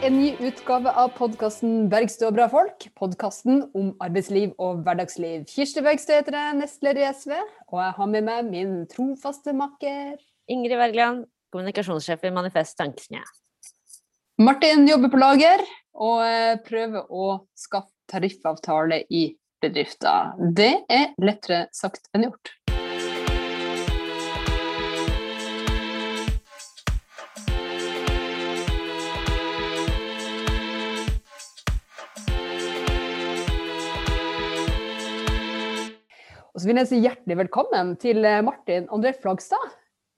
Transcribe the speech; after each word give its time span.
til 0.00 0.08
en 0.08 0.16
ny 0.16 0.28
utgave 0.48 0.92
av 0.96 1.10
podkasten 1.12 1.90
'Bergstø 1.92 2.30
og 2.30 2.36
bra 2.38 2.46
folk'. 2.48 2.86
Podkasten 2.96 3.66
om 3.76 3.90
arbeidsliv 4.00 4.54
og 4.56 4.78
hverdagsliv. 4.86 5.42
Kirsti 5.50 5.82
Bergstø 5.84 6.14
heter 6.16 6.36
jeg, 6.38 6.54
nestleder 6.56 7.02
i 7.02 7.10
SV, 7.12 7.34
og 7.68 7.82
jeg 7.82 7.92
har 7.98 8.08
med 8.08 8.24
meg 8.24 8.48
min 8.48 8.72
trofaste 8.88 9.52
makker 9.52 10.16
Ingrid 10.48 10.78
Wergeland, 10.80 11.26
kommunikasjonssjef 11.52 12.24
i 12.24 12.32
Manifest 12.32 12.78
Tankesmie. 12.78 13.20
Martin 14.40 14.88
jobber 14.88 15.12
på 15.12 15.20
lager 15.20 15.66
og 15.92 16.64
prøver 16.64 17.04
å 17.12 17.26
skaffe 17.52 17.92
tariffavtale 18.08 19.02
i 19.10 19.26
bedrifter. 19.60 20.32
Det 20.56 20.72
er 20.88 21.12
lettere 21.20 21.66
sagt 21.76 22.08
enn 22.16 22.30
gjort. 22.30 22.54
Og 36.60 36.64
så 36.66 36.68
vil 36.68 36.76
jeg 36.82 36.88
si 36.90 36.96
hjertelig 37.00 37.36
velkommen 37.40 37.94
til 37.96 38.18
eh, 38.28 38.42
Martin 38.44 38.84
André 38.92 39.14
Flagstad. 39.16 39.62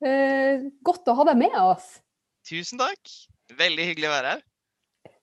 Eh, 0.02 0.65
godt 0.82 1.06
å 1.06 1.15
ha 1.20 1.27
deg 1.28 1.37
med 1.38 1.52
oss. 1.55 2.01
Tusen 2.51 2.80
takk. 2.80 3.12
Veldig 3.60 3.84
hyggelig 3.87 4.09
å 4.09 4.10
være 4.10 4.32
her. 4.32 4.43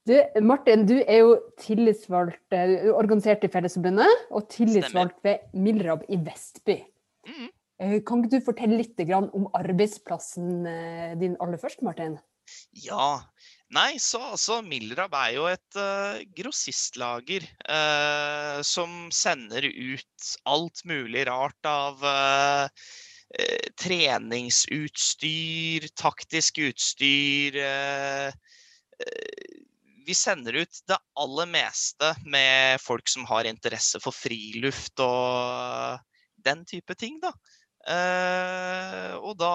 Du, 0.07 0.13
Martin, 0.47 0.85
du 0.87 0.93
er 1.01 1.25
jo 1.25 1.33
tillitsvalgt 1.59 2.55
eh, 2.55 2.71
er 2.85 2.93
organisert 2.95 3.43
i 3.43 3.49
Fellesforbundet 3.51 4.31
og 4.31 4.47
tillitsvalgt 4.55 5.19
ved 5.27 5.43
Milrab 5.59 6.07
i 6.07 6.21
Vestby. 6.23 6.77
Eh, 7.27 7.97
Kan 8.07 8.23
ikke 8.23 8.37
du 8.37 8.47
fortelle 8.47 8.79
litt 8.79 9.03
om 9.19 9.51
arbeidsplassen 9.59 10.63
din 11.19 11.35
aller 11.43 11.59
først, 11.59 11.83
Martin? 11.83 12.15
Ja. 12.79 13.25
Nei, 13.69 13.99
så 14.01 14.17
altså 14.31 14.63
Milrab 14.65 15.13
er 15.13 15.35
jo 15.35 15.43
et 15.45 15.75
uh, 15.77 16.17
grossistlager 16.33 17.43
uh, 17.69 18.65
som 18.65 19.13
sender 19.13 19.61
ut 19.69 20.31
alt 20.49 20.81
mulig 20.89 21.27
rart 21.29 21.69
av 21.69 22.01
eh, 22.09 22.65
treningsutstyr, 23.77 25.85
taktisk 25.93 26.57
utstyr 26.65 27.53
Vi 30.09 30.15
sender 30.17 30.57
ut 30.63 30.81
det 30.89 30.97
aller 31.21 31.45
meste 31.53 32.09
med 32.25 32.81
folk 32.81 33.05
som 33.11 33.27
har 33.29 33.45
interesse 33.45 34.01
for 34.01 34.09
friluft 34.17 34.97
og 35.05 36.01
den 36.41 36.65
type 36.65 36.97
ting, 36.97 37.21
da. 37.21 37.29
Og 39.21 39.37
da 39.37 39.53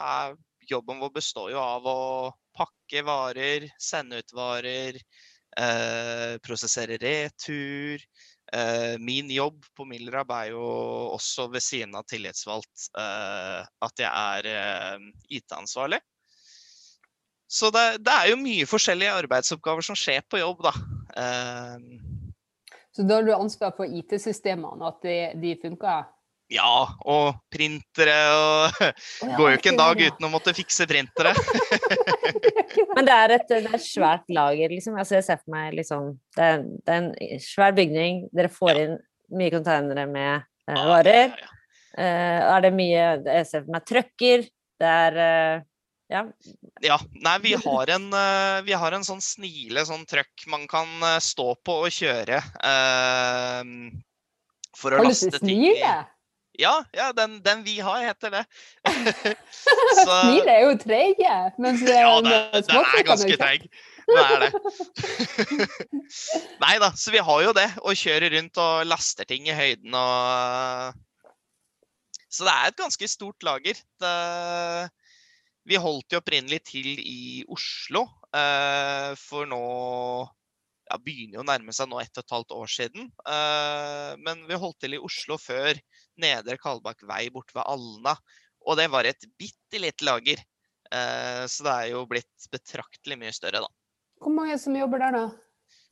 er 0.00 0.32
jobben 0.70 1.00
vår 1.02 1.12
består 1.14 1.50
jo 1.52 1.60
av 1.62 1.86
å 1.86 2.00
pakke 2.56 3.02
varer, 3.06 3.68
sende 3.80 4.20
ut 4.20 4.34
varer, 4.36 4.98
eh, 5.58 6.36
prosessere 6.44 6.98
retur. 7.00 8.02
Eh, 8.52 8.96
min 8.98 9.30
jobb 9.30 9.62
på 9.78 9.86
Milrab 9.86 10.30
er 10.34 10.50
jo 10.50 10.62
også 11.14 11.46
ved 11.52 11.62
siden 11.62 11.94
av 11.94 12.06
tillitsvalgt 12.10 12.88
eh, 12.98 13.60
at 13.62 14.02
jeg 14.02 14.10
er 14.10 14.48
eh, 14.50 15.04
IT-ansvarlig. 15.38 16.00
Så 17.50 17.70
det, 17.74 18.00
det 18.06 18.14
er 18.14 18.30
jo 18.30 18.38
mye 18.38 18.66
forskjellige 18.70 19.14
arbeidsoppgaver 19.24 19.86
som 19.86 19.98
skjer 19.98 20.22
på 20.30 20.38
jobb, 20.38 20.66
da. 20.66 20.74
Eh, 21.18 22.74
Så 22.94 23.06
da 23.06 23.18
har 23.18 23.26
du 23.26 23.32
ansvar 23.34 23.74
for 23.76 23.86
IT-systemene, 23.86 24.86
at 24.86 25.02
de, 25.06 25.16
de 25.42 25.54
funker? 25.62 26.10
Ja, 26.50 26.74
og 27.06 27.38
printere 27.52 28.16
og 28.34 28.80
Går 29.36 29.52
jo 29.52 29.58
ikke 29.58 29.70
en 29.70 29.78
dag 29.78 30.00
uten 30.02 30.26
å 30.26 30.32
måtte 30.32 30.54
fikse 30.56 30.86
printere. 30.90 31.32
Men 32.96 33.06
det 33.06 33.14
er 33.14 33.34
et, 33.36 33.46
det 33.50 33.60
er 33.60 33.78
et 33.78 33.84
svært 33.84 34.26
lager, 34.34 34.74
liksom. 34.74 34.98
Altså, 34.98 35.18
jeg 35.18 35.28
ser 35.28 35.40
for 35.40 35.54
meg 35.54 35.78
liksom 35.78 36.12
det 36.36 36.48
er, 36.48 36.66
det 36.66 36.96
er 36.96 37.00
en 37.04 37.40
svær 37.44 37.74
bygning. 37.78 38.24
Dere 38.34 38.50
får 38.52 38.82
inn 38.82 38.98
mye 39.38 39.54
containere 39.54 40.06
med 40.10 40.42
eh, 40.42 40.84
varer. 40.90 41.38
Eh, 41.98 42.38
er 42.42 42.62
det 42.64 42.70
mye 42.74 43.00
Jeg 43.26 43.46
ser 43.46 43.64
for 43.64 43.76
meg 43.76 43.86
trøkker. 43.86 44.46
Det 44.80 44.94
er 45.06 45.24
eh, 45.24 45.66
Ja. 46.10 46.26
Ja, 46.82 46.96
nei, 47.22 47.38
vi 47.44 47.54
har 47.54 47.94
en, 47.94 48.10
eh, 48.10 48.60
vi 48.66 48.74
har 48.74 48.96
en 48.96 49.06
sånn 49.06 49.22
snile 49.22 49.86
sånn 49.86 50.02
trøkk 50.10 50.48
man 50.50 50.66
kan 50.70 50.90
eh, 51.06 51.20
stå 51.22 51.52
på 51.62 51.84
og 51.84 51.92
kjøre. 51.94 52.40
Uh, 52.58 53.92
for 54.74 54.96
å 54.96 55.04
laste 55.04 55.38
ting 55.38 55.68
i. 55.68 55.76
Ja, 56.60 56.74
ja 56.92 57.10
den, 57.16 57.38
den 57.44 57.62
vi 57.64 57.78
har, 57.80 58.02
heter 58.04 58.34
det. 58.34 58.42
Snile 60.02 60.52
er 60.52 60.66
jo 60.66 60.74
treige, 60.80 61.36
mens 61.58 61.82
eh, 61.86 62.00
Ja, 62.02 62.16
den 62.20 62.30
det, 62.30 62.64
den 62.68 62.84
er 62.84 63.06
ganske 63.08 63.38
treig. 63.40 63.68
Det 64.10 64.24
er 64.24 64.42
det. 64.44 64.50
Nei 66.64 66.74
da, 66.82 66.90
så 66.98 67.14
vi 67.14 67.22
har 67.24 67.44
jo 67.46 67.54
det. 67.56 67.68
Og 67.84 67.98
kjører 67.98 68.34
rundt 68.36 68.60
og 68.60 68.88
laster 68.90 69.28
ting 69.28 69.48
i 69.48 69.56
høyden 69.56 69.94
og 69.94 70.98
Så 72.30 72.46
det 72.46 72.54
er 72.56 72.72
et 72.72 72.80
ganske 72.80 73.08
stort 73.10 73.46
lager. 73.46 73.78
Det, 74.02 74.16
vi 75.70 75.78
holdt 75.80 76.12
jo 76.12 76.20
opprinnelig 76.20 76.60
til 76.72 76.92
i 76.98 77.44
Oslo, 77.48 78.06
eh, 78.34 79.12
for 79.20 79.48
nå 79.48 79.64
ja, 80.90 80.98
begynner 80.98 81.38
jo 81.38 81.44
å 81.44 81.46
nærme 81.46 81.74
seg 81.74 81.90
nå 81.90 82.00
ett 82.02 82.16
og 82.18 82.24
et 82.24 82.34
halvt 82.34 82.54
år 82.56 82.70
siden. 82.70 83.10
Eh, 83.34 84.12
men 84.24 84.42
vi 84.48 84.58
holdt 84.58 84.80
til 84.82 84.96
i 84.96 85.02
Oslo 85.02 85.38
før 85.38 85.78
Nedre 86.20 86.58
Kalbakk 86.60 87.04
vei 87.08 87.26
borte 87.32 87.56
ved 87.56 87.66
Alna. 87.66 88.16
Og 88.68 88.76
det 88.78 88.88
var 88.92 89.08
et 89.08 89.28
bitte 89.40 89.80
lite 89.80 90.06
lager. 90.06 90.42
Eh, 90.90 91.44
så 91.48 91.66
det 91.66 91.76
er 91.76 91.92
jo 91.94 92.04
blitt 92.10 92.50
betraktelig 92.52 93.18
mye 93.20 93.32
større, 93.34 93.62
da. 93.64 93.70
Hvor 94.20 94.34
mange 94.34 94.58
som 94.60 94.76
jobber 94.76 95.00
der, 95.00 95.16
da? 95.16 95.24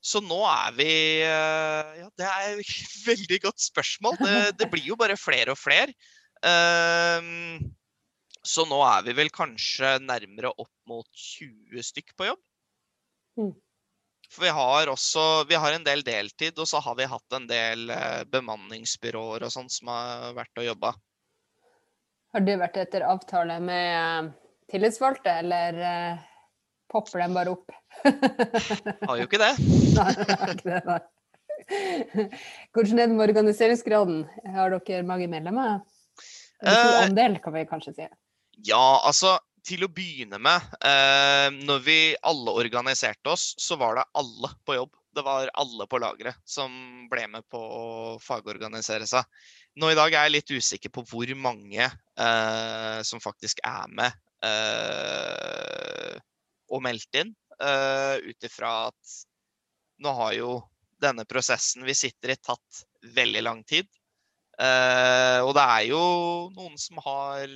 Så 0.04 0.20
nå 0.22 0.38
er 0.46 0.74
vi 0.76 0.90
eh, 1.26 1.92
Ja, 2.02 2.08
det 2.20 2.28
er 2.28 2.60
et 2.60 2.74
veldig 3.08 3.40
godt 3.48 3.64
spørsmål. 3.64 4.18
Det, 4.20 4.36
det 4.60 4.70
blir 4.72 4.92
jo 4.92 4.98
bare 5.00 5.18
flere 5.18 5.54
og 5.54 5.60
flere. 5.60 5.94
Ehm, 6.46 7.72
så 8.46 8.64
nå 8.68 8.78
er 8.86 9.06
vi 9.08 9.14
vel 9.18 9.30
kanskje 9.34 9.96
nærmere 10.04 10.52
opp 10.54 10.74
mot 10.88 11.08
20 11.42 11.82
stykk 11.84 12.14
på 12.18 12.28
jobb. 12.30 12.42
Mm. 13.38 13.54
For 14.28 14.44
vi 14.44 14.52
har 14.52 14.90
også 14.92 15.44
Vi 15.48 15.56
har 15.56 15.72
en 15.72 15.84
del 15.84 16.02
deltid, 16.04 16.58
og 16.58 16.68
så 16.68 16.82
har 16.84 16.96
vi 16.98 17.08
hatt 17.08 17.36
en 17.36 17.46
del 17.48 17.90
eh, 17.90 18.24
bemanningsbyråer 18.28 19.46
og 19.46 19.54
sånn 19.54 19.70
som 19.72 19.92
har 19.92 20.34
vært 20.36 20.60
og 20.60 20.68
jobba. 20.68 20.92
Har 22.36 22.44
du 22.44 22.52
vært 22.60 22.76
etter 22.76 23.06
avtale 23.08 23.56
med 23.64 23.94
eh, 23.96 24.32
tillitsvalgte, 24.72 25.38
eller 25.44 25.80
eh, 25.90 26.26
popper 26.92 27.24
de 27.24 27.28
bare 27.38 27.54
opp? 27.56 27.72
Har 29.08 29.16
jo 29.16 29.24
ikke 29.24 29.40
det. 29.40 29.54
Nei, 29.98 30.10
er 30.12 30.52
ikke 30.52 30.68
det, 30.68 30.82
nei. 30.86 31.00
Hvordan 32.72 33.00
er 33.00 33.08
det 33.08 33.16
med 33.16 33.24
organiseringsgraden? 33.24 34.20
Har 34.54 34.76
dere 34.76 35.06
mange 35.08 35.26
medlemmer? 35.30 35.80
Eller 36.62 36.84
stor 36.84 37.08
andel, 37.08 37.38
kan 37.42 37.54
vi 37.56 37.64
kanskje 37.70 37.94
si. 37.96 38.06
Ja, 38.68 39.00
altså 39.06 39.36
til 39.68 39.84
å 39.84 39.90
begynne 39.92 40.40
med, 40.42 40.64
eh, 40.84 41.48
når 41.68 41.82
vi 41.84 41.98
alle 42.26 42.54
organiserte 42.62 43.34
oss, 43.34 43.52
så 43.60 43.76
var 43.80 43.98
det 43.98 44.08
alle 44.18 44.52
på 44.64 44.78
jobb. 44.78 44.94
Det 45.14 45.24
var 45.26 45.50
alle 45.58 45.86
på 45.90 45.98
lageret 46.00 46.36
som 46.46 46.72
ble 47.10 47.26
med 47.32 47.46
på 47.50 47.58
å 47.58 47.86
fagorganisere 48.22 49.06
seg. 49.08 49.24
Nå 49.78 49.90
i 49.92 49.98
dag 49.98 50.12
er 50.12 50.28
jeg 50.28 50.34
litt 50.36 50.54
usikker 50.58 50.92
på 50.94 51.04
hvor 51.08 51.32
mange 51.38 51.84
eh, 51.84 53.00
som 53.06 53.20
faktisk 53.22 53.60
er 53.66 53.90
med 53.92 54.12
eh, 54.46 56.16
og 56.68 56.82
meldt 56.84 57.20
inn, 57.20 57.34
Eh, 57.58 58.16
ut 58.16 58.44
ifra 58.46 58.86
at 58.86 59.14
nå 59.98 60.10
har 60.14 60.34
jo 60.36 60.50
denne 61.02 61.24
prosessen 61.26 61.82
vi 61.86 61.94
sitter 61.98 62.30
i, 62.34 62.38
tatt 62.38 62.84
veldig 63.16 63.42
lang 63.42 63.64
tid. 63.66 63.88
Eh, 64.58 65.38
og 65.42 65.54
det 65.58 65.64
er 65.64 65.86
jo 65.90 66.02
noen 66.54 66.78
som 66.78 67.00
har 67.02 67.50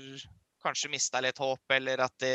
kanskje 0.62 0.90
mista 0.92 1.20
litt 1.22 1.40
håp, 1.42 1.74
eller 1.74 2.04
at 2.04 2.14
de 2.22 2.32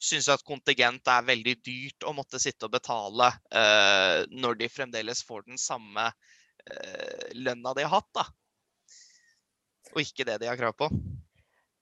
syns 0.00 0.28
at 0.32 0.44
kontingent 0.46 1.08
er 1.12 1.28
veldig 1.28 1.54
dyrt 1.64 2.06
å 2.08 2.14
måtte 2.16 2.40
sitte 2.42 2.68
og 2.68 2.74
betale 2.74 3.30
eh, 3.52 4.24
når 4.32 4.60
de 4.62 4.70
fremdeles 4.72 5.22
får 5.28 5.46
den 5.48 5.60
samme 5.60 6.08
eh, 6.08 7.30
lønna 7.38 7.74
de 7.76 7.86
har 7.86 7.98
hatt, 7.98 8.10
da. 8.16 8.26
Og 9.94 10.02
ikke 10.04 10.26
det 10.28 10.40
de 10.42 10.50
har 10.50 10.58
krav 10.60 10.76
på. 10.76 10.90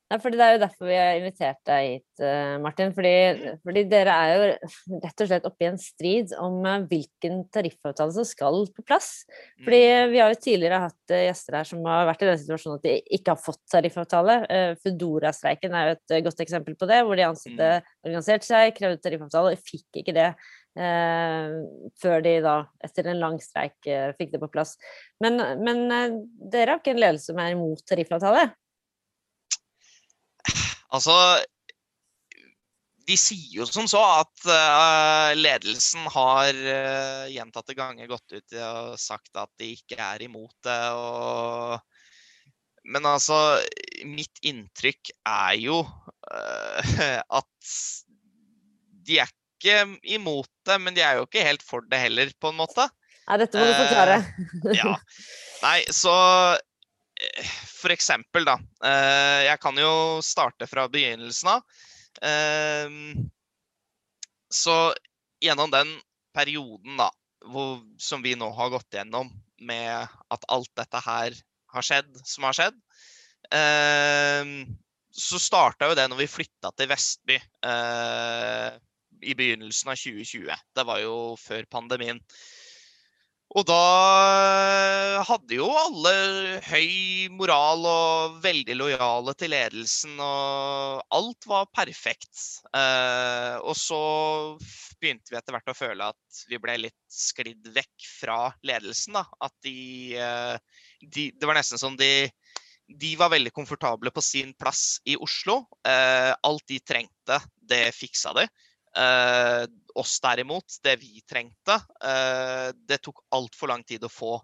Nei, 0.06 0.18
fordi 0.22 0.38
Det 0.38 0.44
er 0.46 0.52
jo 0.54 0.60
derfor 0.62 0.86
vi 0.86 0.96
har 0.96 1.16
invitert 1.18 1.58
deg 1.66 1.86
hit, 1.88 2.20
eh, 2.22 2.56
Martin. 2.62 2.92
Fordi, 2.94 3.14
fordi 3.66 3.82
dere 3.90 4.12
er 4.14 4.34
jo 4.34 4.98
rett 5.02 5.22
og 5.24 5.30
slett 5.30 5.48
oppe 5.48 5.64
i 5.64 5.68
en 5.72 5.80
strid 5.82 6.34
om 6.38 6.60
eh, 6.62 6.84
hvilken 6.92 7.40
tariffavtale 7.54 8.14
som 8.14 8.28
skal 8.28 8.60
på 8.74 8.84
plass. 8.86 9.24
Fordi 9.64 9.80
Mm. 9.86 10.10
Vi 10.12 10.18
har 10.18 10.30
jo 10.32 10.38
tidligere 10.40 10.78
hatt 10.86 11.10
eh, 11.10 11.26
gjester 11.26 11.56
her 11.58 11.66
som 11.68 11.82
har 11.84 12.06
vært 12.06 12.22
i 12.22 12.28
den 12.30 12.38
situasjonen 12.38 12.78
at 12.78 12.86
de 12.86 12.94
ikke 13.18 13.34
har 13.34 13.40
fått 13.40 13.62
tariffavtale. 13.70 14.36
Foodora-streiken 14.82 15.74
er 15.74 15.88
jo 15.88 15.96
et 15.96 16.24
godt 16.24 16.40
eksempel 16.44 16.76
på 16.78 16.88
det, 16.88 17.02
hvor 17.04 17.18
de 17.18 17.26
ansatte 17.26 17.70
organiserte 18.04 18.46
seg, 18.46 18.74
krevde 18.76 19.02
tariffavtale, 19.02 19.52
og 19.52 19.66
fikk 19.66 20.00
ikke 20.02 20.14
det. 20.16 20.30
Eh, 20.76 21.54
før 22.02 22.20
de 22.24 22.34
da, 22.44 22.56
etter 22.84 23.08
en 23.08 23.20
lang 23.22 23.38
streik, 23.40 23.78
eh, 23.88 24.10
fikk 24.18 24.34
det 24.34 24.42
på 24.42 24.50
plass. 24.52 24.74
Men, 25.24 25.40
men 25.64 25.86
eh, 25.88 26.18
dere 26.52 26.74
har 26.74 26.82
ikke 26.82 26.92
en 26.92 27.00
ledelse 27.00 27.32
som 27.32 27.40
er 27.40 27.54
imot 27.54 27.80
tariffavtale? 27.88 28.50
Altså 30.94 31.16
de 33.06 33.16
sier 33.18 33.60
jo 33.60 33.66
som 33.68 33.86
så 33.90 34.00
at 34.02 34.46
uh, 34.50 35.30
ledelsen 35.38 36.08
har 36.10 36.56
uh, 36.56 37.26
gjentatte 37.30 37.76
ganger 37.78 38.10
gått 38.10 38.34
ut 38.34 38.56
og 38.58 38.96
sagt 39.00 39.38
at 39.38 39.50
de 39.60 39.70
ikke 39.76 39.98
er 40.02 40.26
imot 40.26 40.54
det. 40.66 40.80
Og... 40.98 41.76
Men 42.90 43.06
altså, 43.06 43.38
mitt 44.06 44.42
inntrykk 44.46 45.12
er 45.22 45.54
jo 45.62 45.80
uh, 45.86 46.94
at 47.40 47.72
de 49.06 49.20
er 49.22 49.30
ikke 49.30 49.84
imot 50.16 50.50
det, 50.66 50.80
men 50.82 50.96
de 50.96 51.04
er 51.06 51.20
jo 51.20 51.28
ikke 51.28 51.46
helt 51.46 51.62
for 51.66 51.86
det 51.86 52.02
heller, 52.08 52.32
på 52.42 52.50
en 52.50 52.58
måte. 52.58 52.88
Nei, 53.26 53.38
dette 53.42 53.58
må 53.58 53.66
du 53.66 53.74
forklare. 53.74 54.18
ja. 54.74 54.96
Nei, 55.66 55.78
så 55.94 56.14
for 57.70 57.94
eksempel, 57.94 58.44
da. 58.48 58.56
Jeg 59.46 59.60
kan 59.62 59.78
jo 59.80 60.22
starte 60.24 60.68
fra 60.68 60.86
begynnelsen 60.92 61.50
av. 61.54 61.78
Ehm, 62.22 63.30
så 64.52 64.94
gjennom 65.40 65.70
den 65.70 65.90
perioden 66.36 66.96
da, 67.00 67.10
hvor, 67.46 67.80
som 68.00 68.24
vi 68.24 68.34
nå 68.38 68.48
har 68.56 68.72
gått 68.74 68.98
gjennom, 68.98 69.30
med 69.56 70.08
at 70.32 70.48
alt 70.52 70.72
dette 70.76 71.00
her 71.04 71.36
har 71.72 71.84
skjedd 71.84 72.18
som 72.24 72.44
har 72.48 72.56
skjedd, 72.56 72.76
eh, 73.56 74.50
så 75.16 75.40
starta 75.40 75.88
jo 75.88 75.96
det 75.96 76.08
når 76.10 76.20
vi 76.24 76.28
flytta 76.28 76.72
til 76.76 76.90
Vestby 76.90 77.38
eh, 77.38 78.76
i 79.24 79.36
begynnelsen 79.36 79.92
av 79.92 80.00
2020. 80.00 80.52
Det 80.76 80.84
var 80.88 81.00
jo 81.00 81.16
før 81.40 81.64
pandemien. 81.72 82.20
Og 83.54 83.62
da 83.68 83.82
eh, 84.42 85.20
hadde 85.28 85.54
jo 85.54 85.68
alle 85.70 86.12
høy 86.66 87.28
moral 87.30 87.86
og 87.86 88.40
veldig 88.42 88.74
lojale 88.74 89.34
til 89.38 89.52
ledelsen, 89.54 90.16
og 90.18 91.04
alt 91.14 91.46
var 91.46 91.68
perfekt. 91.70 92.42
Eh, 92.74 93.54
og 93.62 93.76
så 93.78 94.00
begynte 94.98 95.30
vi 95.30 95.38
etter 95.38 95.54
hvert 95.54 95.70
å 95.70 95.78
føle 95.78 96.10
at 96.10 96.42
vi 96.50 96.58
ble 96.60 96.76
litt 96.88 96.98
sklidd 97.12 97.70
vekk 97.76 98.08
fra 98.18 98.40
ledelsen. 98.66 99.14
Da. 99.20 99.24
At 99.46 99.54
de, 99.64 99.78
eh, 100.18 100.56
de 101.06 101.30
Det 101.30 101.46
var 101.46 101.60
nesten 101.60 101.78
som 101.78 101.96
de 101.96 102.28
de 102.86 103.16
var 103.18 103.32
veldig 103.32 103.50
komfortable 103.50 104.12
på 104.14 104.22
sin 104.22 104.52
plass 104.54 105.00
i 105.04 105.16
Oslo. 105.18 105.66
alt 105.82 106.62
de 106.68 106.78
trengte, 106.78 107.40
det 107.58 107.90
fiksa 107.90 108.32
de. 108.32 108.44
Uh, 108.96 109.66
oss 109.94 110.20
derimot, 110.24 110.78
det 110.82 110.94
vi 110.96 111.20
trengte, 111.28 111.74
uh, 112.04 112.72
det 112.88 112.96
tok 113.04 113.20
altfor 113.36 113.68
lang 113.68 113.82
tid 113.84 114.06
å 114.06 114.12
få. 114.12 114.38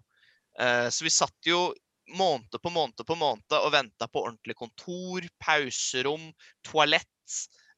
Uh, 0.59 0.89
så 0.93 1.07
vi 1.07 1.13
satt 1.13 1.49
jo 1.49 1.71
måned 2.13 2.53
på 2.61 2.69
måned 2.69 3.01
på 3.07 3.17
måned 3.17 3.55
og 3.57 3.71
venta 3.73 4.05
på 4.11 4.21
ordentlig 4.27 4.53
kontor, 4.59 5.25
pauserom, 5.41 6.27
toalett. 6.67 7.09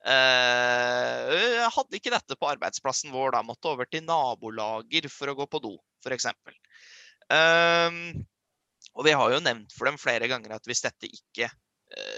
Jeg 0.06 1.69
hadde 1.74 1.98
ikke 1.98 2.12
dette 2.13 2.36
på 2.38 2.50
arbeidsplassen 2.50 3.13
vår 3.13 3.38
da. 3.38 3.44
Måtte 3.45 3.72
over 3.72 3.88
til 3.89 4.04
nabolager 4.06 5.07
for 5.10 5.31
å 5.31 5.38
gå 5.38 5.48
på 5.50 5.62
do, 5.63 5.72
f.eks. 6.04 6.27
Um, 7.30 8.25
og 8.94 9.06
vi 9.07 9.16
har 9.18 9.33
jo 9.33 9.39
nevnt 9.45 9.74
for 9.74 9.89
dem 9.89 9.98
flere 10.01 10.30
ganger 10.30 10.57
at 10.57 10.68
hvis 10.69 10.83
dette 10.86 11.10
ikke 11.10 11.50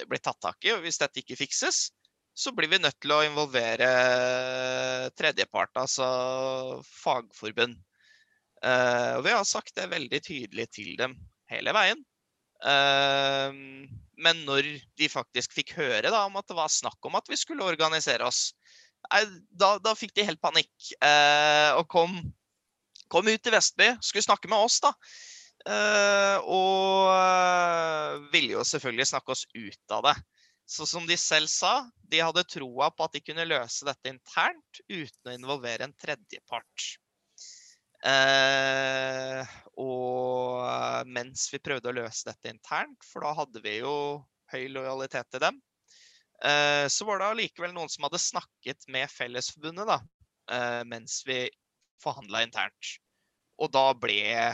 blir 0.07 0.24
tatt 0.24 0.39
tak 0.42 0.63
i, 0.65 0.74
og 0.74 0.83
hvis 0.83 1.00
dette 1.04 1.21
ikke 1.21 1.38
fikses, 1.39 1.89
så 2.38 2.51
blir 2.54 2.69
vi 2.69 2.78
nødt 2.78 3.00
til 3.01 3.13
å 3.16 3.24
involvere 3.25 3.88
tredjepart, 5.18 5.74
altså 5.81 6.07
fagforbund. 6.86 7.80
Uh, 8.62 9.18
og 9.18 9.24
vi 9.25 9.34
har 9.34 9.45
sagt 9.45 9.74
det 9.78 9.89
veldig 9.89 10.19
tydelig 10.25 10.68
til 10.74 10.94
dem 11.00 11.16
hele 11.50 11.74
veien. 11.74 12.04
Uh, 12.62 13.50
men 14.22 14.44
når 14.45 14.69
de 14.98 15.10
faktisk 15.10 15.54
fikk 15.57 15.75
høre 15.80 16.10
da, 16.13 16.24
om 16.25 16.38
at 16.38 16.45
det 16.50 16.57
var 16.57 16.69
snakk 16.74 17.10
om 17.10 17.18
at 17.18 17.30
vi 17.30 17.38
skulle 17.42 17.66
organisere 17.66 18.25
oss, 18.25 18.51
da, 19.07 19.78
da, 19.81 19.94
fikk 19.95 20.13
de 20.18 20.25
helt 20.25 20.42
panikk 20.42 20.90
og 21.78 21.86
kom, 21.88 22.18
kom, 23.13 23.30
ut 23.30 23.44
til 23.45 23.54
Vestby, 23.54 23.92
skulle 24.04 24.25
snakke 24.25 24.50
med 24.51 24.57
oss, 24.57 24.81
da. 24.83 24.90
og 26.42 27.13
ville 28.33 28.57
jo 28.57 28.66
selvfølgelig 28.68 29.07
snakke 29.13 29.31
oss 29.38 29.45
ut 29.54 29.95
av 29.95 30.10
det. 30.10 30.16
Så 30.68 30.86
som 30.86 31.06
de 31.08 31.16
selv 31.18 31.48
sa, 31.48 31.88
de 32.12 32.19
hadde 32.19 32.44
troa 32.52 32.90
på 32.92 33.06
at 33.06 33.14
de 33.16 33.22
kunne 33.24 33.46
løse 33.48 33.86
dette 33.88 34.12
internt 34.12 34.81
uten 34.90 35.30
å 35.31 35.36
involvere 35.36 35.88
en 35.88 35.96
tredjepart. 35.96 36.88
Eh, 38.04 39.54
og 39.80 41.08
mens 41.08 41.48
vi 41.54 41.62
prøvde 41.64 41.90
å 41.90 41.96
løse 41.96 42.28
dette 42.28 42.52
internt, 42.52 43.00
for 43.08 43.24
da 43.24 43.31
hadde 43.40 43.64
vi 43.64 43.78
jo 43.80 43.96
høy 44.52 44.68
lojalitet 44.75 45.31
til 45.31 45.46
dem, 45.48 45.62
eh, 46.44 46.86
så 46.92 47.08
var 47.08 47.24
det 47.24 47.31
allikevel 47.31 47.72
noen 47.75 47.92
som 47.92 48.10
hadde 48.10 48.22
snakket 48.22 48.90
med 48.92 49.08
Fellesforbundet 49.12 49.88
da, 49.88 50.02
eh, 50.52 50.84
mens 50.84 51.22
vi 51.28 51.46
forhandla 52.04 52.44
internt. 52.44 52.98
Og 53.58 53.72
da 53.72 53.88
ble 53.96 54.52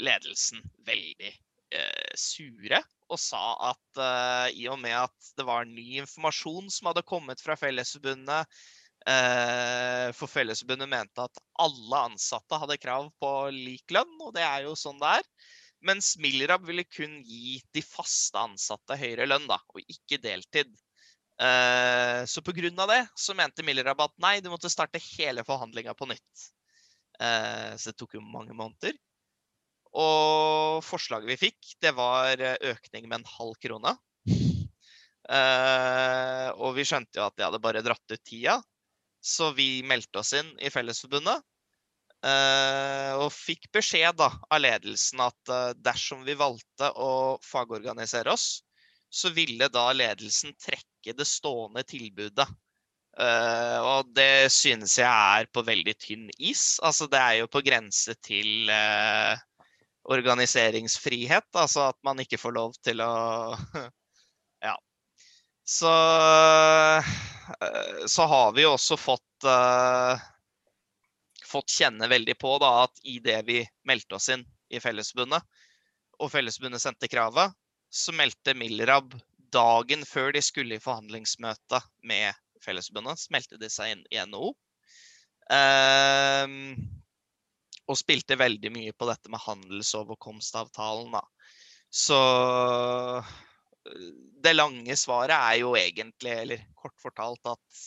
ledelsen 0.00 0.64
veldig 0.88 1.36
eh, 1.76 2.12
sure 2.16 2.80
og 3.12 3.20
sa 3.20 3.42
at 3.70 4.00
uh, 4.00 4.46
i 4.54 4.66
og 4.70 4.78
med 4.80 4.94
at 4.96 5.32
det 5.38 5.46
var 5.46 5.66
ny 5.68 6.00
informasjon 6.02 6.70
som 6.72 6.90
hadde 6.90 7.04
kommet 7.06 7.42
fra 7.44 7.56
Fellesforbundet 7.58 8.48
uh, 9.08 10.08
For 10.16 10.30
Fellesforbundet 10.30 10.90
mente 10.90 11.26
at 11.26 11.42
alle 11.62 12.04
ansatte 12.10 12.60
hadde 12.60 12.80
krav 12.82 13.10
på 13.20 13.34
lik 13.54 13.94
lønn, 13.94 14.16
og 14.24 14.34
det 14.36 14.46
er 14.46 14.64
jo 14.68 14.74
sånn 14.78 15.00
det 15.02 15.18
er. 15.20 15.28
Mens 15.84 16.14
Milrab 16.16 16.64
ville 16.64 16.86
kun 16.88 17.18
gi 17.28 17.58
de 17.76 17.84
faste 17.84 18.40
ansatte 18.40 18.96
høyere 18.96 19.28
lønn, 19.28 19.46
da, 19.50 19.60
og 19.74 19.84
ikke 19.84 20.22
deltid. 20.22 20.72
Uh, 21.34 22.22
så 22.30 22.40
pga. 22.46 22.86
det 22.88 23.00
så 23.18 23.34
mente 23.36 23.66
Milrab 23.66 24.00
at 24.06 24.14
nei, 24.22 24.38
du 24.40 24.48
måtte 24.52 24.72
starte 24.72 25.02
hele 25.12 25.44
forhandlinga 25.44 25.96
på 25.98 26.08
nytt. 26.08 26.50
Så 27.14 27.92
det 27.92 27.94
tok 27.94 28.16
jo 28.16 28.20
mange 28.26 28.50
måneder. 28.58 28.96
Og 29.94 30.82
forslaget 30.82 31.30
vi 31.30 31.38
fikk, 31.38 31.74
det 31.82 31.94
var 31.94 32.40
eh, 32.42 32.58
økning 32.72 33.06
med 33.06 33.20
en 33.20 33.32
halv 33.36 33.54
krone. 33.62 33.94
Uh, 35.24 36.50
og 36.60 36.74
vi 36.76 36.84
skjønte 36.84 37.16
jo 37.16 37.24
at 37.24 37.36
de 37.38 37.46
hadde 37.46 37.60
bare 37.64 37.80
dratt 37.84 38.12
ut 38.12 38.24
tida, 38.28 38.58
så 39.24 39.54
vi 39.56 39.80
meldte 39.86 40.20
oss 40.20 40.34
inn 40.36 40.50
i 40.60 40.72
Fellesforbundet. 40.72 41.44
Uh, 42.24 43.20
og 43.20 43.30
fikk 43.32 43.68
beskjed 43.72 44.16
da, 44.16 44.30
av 44.48 44.60
ledelsen 44.64 45.20
at 45.24 45.52
uh, 45.52 45.72
dersom 45.76 46.24
vi 46.24 46.36
valgte 46.40 46.90
å 46.96 47.36
fagorganisere 47.44 48.32
oss, 48.32 48.64
så 49.12 49.30
ville 49.32 49.70
da 49.72 49.86
ledelsen 49.94 50.56
trekke 50.60 51.14
det 51.16 51.26
stående 51.28 51.84
tilbudet. 51.86 52.48
og 53.14 54.08
det 54.10 54.50
synes 54.50 54.96
jeg 54.98 55.06
er 55.06 55.46
på 55.54 55.62
veldig 55.62 55.94
tynn 56.02 56.24
is. 56.34 56.80
Altså 56.82 57.06
det 57.06 57.20
er 57.20 57.34
jo 57.38 57.46
på 57.46 57.62
grense 57.62 58.16
til 58.26 58.72
organiseringsfrihet. 60.04 61.48
Altså 61.52 61.88
at 61.90 61.98
man 62.04 62.20
ikke 62.22 62.40
får 62.40 62.56
lov 62.56 62.76
til 62.84 63.02
å 63.04 63.12
Ja. 64.64 64.78
Så, 65.64 65.92
eh, 67.60 68.06
så 68.06 68.22
har 68.22 68.52
vi 68.52 68.64
også 68.68 68.96
fått, 68.96 69.44
uh, 69.48 70.16
fått 71.44 71.72
kjenne 71.72 72.08
veldig 72.08 72.36
på 72.40 72.56
da, 72.60 72.70
at 72.84 73.00
i 73.04 73.18
det 73.24 73.42
vi 73.48 73.58
meldte 73.88 74.16
oss 74.16 74.30
inn 74.32 74.44
i 74.72 74.80
Fellesforbundet, 74.80 75.44
og 76.20 76.32
Fellesforbundet 76.32 76.84
sendte 76.84 77.08
kravet, 77.12 77.52
så 77.92 78.12
meldte 78.16 78.56
Milrab 78.56 79.16
dagen 79.54 80.04
før 80.08 80.32
de 80.34 80.42
skulle 80.44 80.76
i 80.76 80.82
forhandlingsmøte 80.82 81.80
med 82.08 82.32
Fellesforbundet, 82.64 83.20
så 83.20 83.36
meldte 83.36 83.60
de 83.60 83.70
seg 83.72 83.94
inn 83.94 84.04
i 84.12 84.20
NHO. 84.24 84.52
Uh, 85.52 86.48
og 87.90 87.98
spilte 88.00 88.38
veldig 88.40 88.70
mye 88.72 88.94
på 88.96 89.08
dette 89.08 89.32
med 89.32 89.42
handelsoverkomstavtalen. 89.44 91.12
Da. 91.16 91.22
Så 91.92 92.20
øh, 93.20 93.34
det 94.44 94.54
lange 94.56 94.96
svaret 94.98 95.36
er 95.36 95.60
jo 95.60 95.74
egentlig, 95.78 96.32
eller 96.44 96.64
kort 96.80 96.96
fortalt, 97.02 97.52
at 97.52 97.84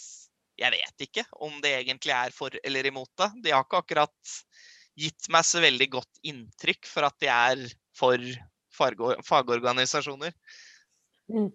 jeg 0.57 0.73
vet 0.73 1.05
ikke 1.05 1.25
om 1.45 1.59
det 1.61 1.73
egentlig 1.79 2.13
er 2.15 2.33
for 2.33 2.53
eller 2.63 2.89
imot 2.89 3.11
det. 3.21 3.29
De 3.45 3.53
har 3.53 3.65
ikke 3.65 3.81
akkurat 3.83 4.37
gitt 4.97 5.29
meg 5.33 5.45
så 5.45 5.61
veldig 5.61 5.89
godt 5.99 6.23
inntrykk 6.25 6.89
for 6.89 7.05
at 7.05 7.17
de 7.21 7.29
er 7.29 7.65
for 7.97 8.23
fagorganisasjoner. 9.27 10.33
Mm. 11.29 11.51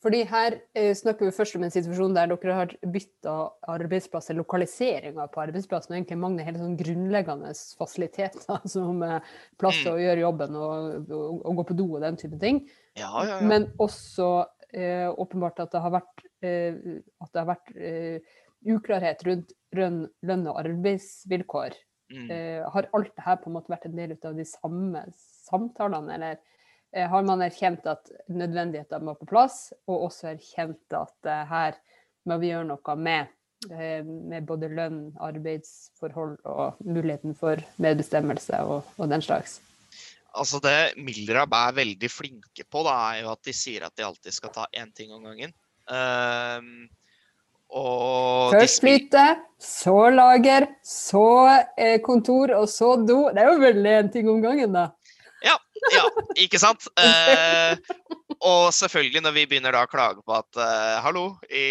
Fordi 0.00 0.22
her 0.30 0.54
eh, 0.78 0.94
snakker 0.96 1.28
vi 1.28 1.34
først 1.36 1.56
om 1.58 1.64
en 1.66 1.72
situasjon 1.72 2.14
der 2.16 2.30
dere 2.30 2.54
har 2.56 2.70
bytta 2.94 3.34
arbeidsplass, 3.68 4.30
lokaliseringa 4.32 5.26
på 5.32 5.42
arbeidsplassen, 5.42 5.92
og 5.92 5.98
egentlig 5.98 6.20
mangler 6.22 6.48
helt 6.48 6.62
sånn 6.62 6.78
grunnleggende 6.78 7.52
fasiliteter 7.76 8.64
som 8.74 9.02
eh, 9.04 9.18
plass 9.60 9.82
til 9.82 9.92
mm. 9.92 9.98
å 9.98 10.04
gjøre 10.06 10.24
jobben 10.24 10.56
og, 10.56 11.10
og, 11.10 11.26
og, 11.42 11.52
gå 11.60 11.66
på 11.68 11.78
do 11.82 11.88
og 11.98 12.06
den 12.06 12.16
type 12.20 12.40
ting. 12.40 12.62
Ja, 12.96 13.10
ja, 13.12 13.26
ja. 13.34 13.40
Men 13.44 13.68
også 13.80 14.30
eh, 14.72 15.08
åpenbart 15.10 15.60
at 15.66 15.76
det 15.76 15.84
har 15.84 15.96
vært, 15.98 16.24
eh, 16.48 16.80
at 17.20 17.32
det 17.34 17.42
har 17.42 17.50
vært 17.52 17.74
eh, 17.76 18.38
uklarhet 18.70 19.24
rundt 19.28 19.52
lønn, 19.76 20.02
lønn 20.24 20.48
og 20.48 20.62
arbeidsvilkår. 20.64 21.76
Mm. 22.10 22.30
Eh, 22.32 22.62
har 22.72 22.88
alt 22.96 23.12
det 23.12 23.26
her 23.26 23.36
på 23.42 23.50
en 23.50 23.58
måte 23.58 23.72
vært 23.72 23.84
en 23.86 24.00
del 24.00 24.16
av 24.16 24.32
de 24.38 24.48
samme 24.48 25.04
samtalene, 25.50 26.16
eller? 26.16 26.40
Eh, 26.92 27.06
har 27.06 27.22
man 27.22 27.42
erkjent 27.44 27.86
at 27.86 28.10
nødvendigheter 28.26 29.02
må 29.04 29.14
på 29.14 29.28
plass, 29.30 29.70
og 29.86 30.08
også 30.08 30.32
erkjent 30.32 30.96
at 30.96 31.28
uh, 31.28 31.44
her 31.50 31.78
må 32.26 32.38
vi 32.42 32.50
gjøre 32.50 32.66
noe 32.72 32.96
med. 32.98 33.30
eh, 33.70 34.02
Med 34.04 34.46
både 34.48 34.70
lønn, 34.72 35.00
arbeidsforhold 35.20 36.38
og 36.44 36.80
muligheten 36.82 37.36
for 37.38 37.62
medbestemmelse 37.78 38.62
og, 38.66 38.88
og 38.98 39.10
den 39.10 39.22
slags. 39.22 39.60
Altså 40.30 40.60
Det 40.62 40.94
Mildrab 40.96 41.52
er 41.58 41.74
veldig 41.74 42.10
flinke 42.10 42.64
på, 42.70 42.82
da, 42.86 42.94
er 43.10 43.24
jo 43.24 43.32
at 43.34 43.42
de 43.46 43.54
sier 43.54 43.86
at 43.86 43.94
de 43.98 44.06
alltid 44.06 44.34
skal 44.34 44.52
ta 44.54 44.66
én 44.78 44.92
ting 44.94 45.10
om 45.14 45.24
gangen. 45.26 45.54
Og 47.70 48.50
Først 48.54 48.82
flyte, 48.82 49.24
så 49.62 50.08
lager, 50.10 50.66
så 50.82 51.26
eh, 51.78 52.00
kontor, 52.02 52.54
og 52.58 52.66
så 52.70 52.96
do. 52.98 53.28
Det 53.34 53.42
er 53.42 53.50
jo 53.52 53.60
veldig 53.62 53.92
en 53.98 54.10
ting 54.10 54.30
om 54.30 54.40
gangen, 54.42 54.74
da. 54.74 54.88
Ja, 55.94 56.04
ikke 56.38 56.60
sant? 56.60 56.86
Eh, 57.00 57.76
og 58.40 58.70
selvfølgelig 58.74 59.22
når 59.24 59.36
vi 59.36 59.46
begynner 59.50 59.76
da 59.76 59.84
å 59.86 59.90
klage 59.90 60.24
på 60.24 60.36
at 60.36 60.60
eh, 60.60 60.96
hallo, 61.04 61.24
i, 61.50 61.68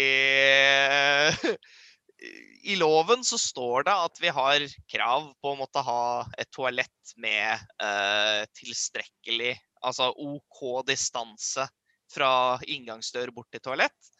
i 2.72 2.78
loven 2.80 3.24
så 3.26 3.38
står 3.40 3.88
det 3.88 3.96
at 4.06 4.22
vi 4.22 4.32
har 4.34 4.66
krav 4.90 5.30
på 5.40 5.52
å 5.52 5.58
måtte 5.58 5.84
ha 5.86 6.04
et 6.38 6.50
toalett 6.54 7.14
med 7.22 7.54
eh, 7.82 8.42
tilstrekkelig, 8.60 9.54
altså 9.86 10.10
OK 10.12 10.80
distanse 10.88 11.66
fra 12.10 12.32
inngangsdør 12.66 13.30
bort 13.34 13.50
til 13.54 13.62
toalett. 13.64 14.10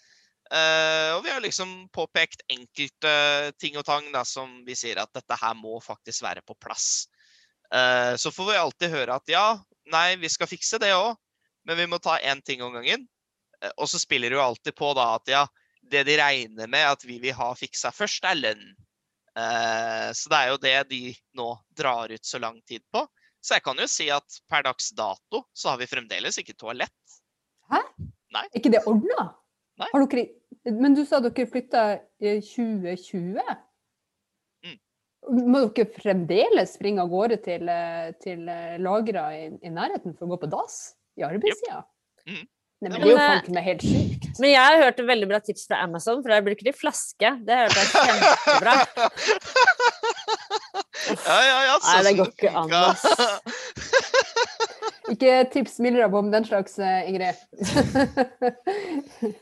Uh, 0.50 1.14
og 1.14 1.20
vi 1.22 1.30
har 1.30 1.42
liksom 1.44 1.86
påpekt 1.94 2.42
enkelte 2.50 3.10
ting 3.62 3.76
og 3.78 3.84
tang 3.86 4.08
da, 4.10 4.24
som 4.26 4.64
vi 4.66 4.74
sier 4.74 4.98
at 4.98 5.12
dette 5.14 5.36
her 5.38 5.54
må 5.54 5.78
faktisk 5.84 6.24
være 6.26 6.42
på 6.42 6.56
plass. 6.58 7.06
Uh, 7.70 8.18
så 8.18 8.32
får 8.34 8.48
vi 8.48 8.56
alltid 8.58 8.90
høre 8.96 9.18
at 9.20 9.30
ja, 9.30 9.44
nei, 9.92 10.16
vi 10.20 10.30
skal 10.32 10.50
fikse 10.50 10.80
det 10.82 10.92
òg, 10.96 11.14
men 11.68 11.78
vi 11.78 11.88
må 11.90 12.00
ta 12.02 12.18
én 12.18 12.42
ting 12.44 12.62
om 12.64 12.74
gangen. 12.76 13.06
Eh, 13.60 13.72
og 13.76 13.88
så 13.90 14.00
spiller 14.00 14.30
det 14.30 14.38
jo 14.38 14.44
alltid 14.44 14.76
på 14.78 14.92
da 14.98 15.14
at 15.16 15.30
ja, 15.30 15.46
det 15.90 16.04
de 16.08 16.18
regner 16.20 16.70
med 16.70 16.86
at 16.92 17.04
vi 17.06 17.18
vil 17.22 17.36
ha 17.36 17.52
fiksa 17.58 17.92
først, 17.94 18.26
er 18.28 18.38
lønn. 18.38 18.68
Eh, 19.38 20.10
så 20.16 20.32
det 20.32 20.38
er 20.38 20.50
jo 20.50 20.60
det 20.62 20.76
de 20.90 21.02
nå 21.38 21.50
drar 21.76 22.12
ut 22.12 22.26
så 22.26 22.40
lang 22.42 22.60
tid 22.68 22.84
på. 22.92 23.06
Så 23.40 23.56
jeg 23.56 23.64
kan 23.64 23.78
jo 23.80 23.88
si 23.88 24.10
at 24.12 24.40
per 24.50 24.66
dags 24.66 24.90
dato 24.92 25.44
så 25.56 25.72
har 25.72 25.80
vi 25.80 25.88
fremdeles 25.88 26.36
ikke 26.42 26.58
toalett. 26.60 27.20
Er 27.72 28.50
ikke 28.58 28.72
det 28.72 28.82
ordna? 28.86 29.30
Dere, 29.80 30.26
men 30.76 30.94
du 30.94 31.06
sa 31.08 31.22
dere 31.24 31.46
flytta 31.48 31.84
i 32.20 32.36
2020? 32.44 33.40
Mm. 35.30 35.42
Må 35.52 35.64
dere 35.70 35.86
fremdeles 35.94 36.74
springe 36.74 37.04
av 37.04 37.10
gårde 37.12 37.36
til, 37.44 37.68
eh, 37.70 38.08
til 38.22 38.46
lagra 38.82 39.28
i, 39.36 39.44
i 39.62 39.70
nærheten 39.70 40.16
for 40.16 40.26
å 40.26 40.32
gå 40.32 40.40
på 40.42 40.50
dass 40.50 40.80
i 41.20 41.26
arbeidstida? 41.26 41.84
Nei, 42.26 42.88
men 42.88 42.94
det 42.96 43.00
blir 43.02 43.12
jo 43.12 43.18
men, 43.20 43.54
med 43.54 43.64
helt 43.66 43.82
sjukt. 43.84 44.28
Men 44.40 44.54
jeg 44.54 44.64
har 44.64 44.82
hørt 44.86 45.00
et 45.02 45.08
veldig 45.10 45.28
bra 45.28 45.40
tips 45.44 45.66
fra 45.68 45.82
Amazon, 45.84 46.22
for 46.24 46.32
der 46.32 46.44
bruker 46.46 46.64
de 46.64 46.72
flaske. 46.72 47.32
Det 47.44 47.58
hørte 47.62 47.82
jeg 47.82 47.88
kjempebra. 47.92 48.74
Ja, 51.10 51.36
ja, 51.42 51.58
ja. 51.64 51.76
Nei, 51.80 52.00
det 52.04 52.10
går 52.18 52.28
ikke 52.28 52.50
an, 52.54 52.72
ass. 52.76 53.04
Ikke 55.10 55.38
tips 55.50 55.78
Mildrab 55.82 56.14
om 56.14 56.28
den 56.30 56.44
slags, 56.46 56.78
eh, 56.78 57.08
Ingrid. 57.10 57.40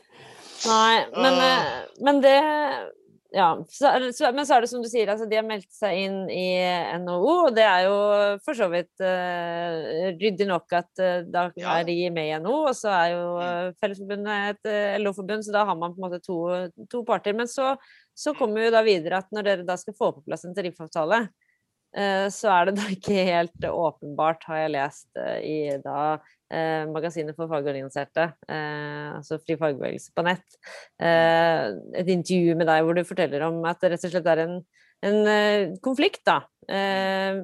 Nei, 0.69 0.95
men, 1.13 1.37
eh, 1.45 1.67
men 2.05 2.21
det 2.23 2.37
Ja. 3.31 3.49
Så, 3.69 3.89
så, 4.17 4.31
men 4.33 4.45
så 4.47 4.55
er 4.55 4.63
det 4.65 4.69
som 4.71 4.81
du 4.81 4.87
sier, 4.89 5.09
altså 5.11 5.27
de 5.29 5.37
har 5.37 5.45
meldt 5.45 5.69
seg 5.73 5.99
inn 6.01 6.15
i 6.33 6.45
NHO, 7.03 7.33
og 7.45 7.51
det 7.57 7.65
er 7.65 7.83
jo 7.85 7.97
for 8.45 8.57
så 8.57 8.69
vidt 8.71 9.03
uh, 9.05 10.09
ryddig 10.17 10.47
nok 10.49 10.73
at 10.79 10.89
uh, 11.03 11.19
da 11.29 11.43
Ja. 11.59 11.75
er 11.77 11.85
de 11.85 11.97
med 12.15 12.31
i 12.31 12.39
NHO, 12.41 12.55
og 12.71 12.77
så 12.77 12.89
er 12.95 13.11
jo 13.13 13.25
eh, 13.43 13.69
Fellesforbundet 13.81 14.63
et 14.65 15.01
LO-forbund, 15.03 15.45
så 15.45 15.53
da 15.53 15.65
har 15.69 15.77
man 15.77 15.93
på 15.93 16.01
en 16.01 16.07
måte 16.07 16.21
to, 16.25 16.39
to 16.89 17.03
parter. 17.05 17.37
Men 17.37 17.49
så, 17.51 17.75
så 18.17 18.33
kommer 18.37 18.65
jo 18.65 18.73
da 18.73 18.81
videre 18.85 19.21
at 19.21 19.29
når 19.35 19.45
dere 19.45 19.67
da 19.67 19.77
skal 19.77 19.97
få 19.97 20.11
på 20.15 20.25
plass 20.25 20.47
en 20.47 20.57
tariffavtale, 20.57 21.27
så 21.89 22.51
er 22.53 22.69
det 22.69 22.75
da 22.77 22.89
ikke 22.95 23.23
helt 23.29 23.65
åpenbart, 23.69 24.43
har 24.49 24.63
jeg 24.63 24.73
lest 24.75 25.07
eh, 25.17 25.39
i 25.41 25.57
da 25.83 26.19
eh, 26.51 26.85
magasinet 26.89 27.37
for 27.37 27.49
fagorganiserte, 27.51 28.29
eh, 28.49 29.07
altså 29.15 29.39
Fri 29.41 29.57
fagbevegelse 29.59 30.13
på 30.15 30.25
nett, 30.27 30.59
eh, 31.01 31.69
et 31.97 32.13
intervju 32.13 32.59
med 32.59 32.69
deg 32.69 32.85
hvor 32.85 32.97
du 32.97 33.07
forteller 33.07 33.47
om 33.47 33.63
at 33.69 33.81
det 33.81 33.95
rett 33.95 34.05
og 34.05 34.13
slett 34.13 34.31
er 34.35 34.43
en, 34.45 34.55
en 35.09 35.19
eh, 35.33 35.75
konflikt, 35.85 36.23
da. 36.29 36.41
Eh, 36.69 37.41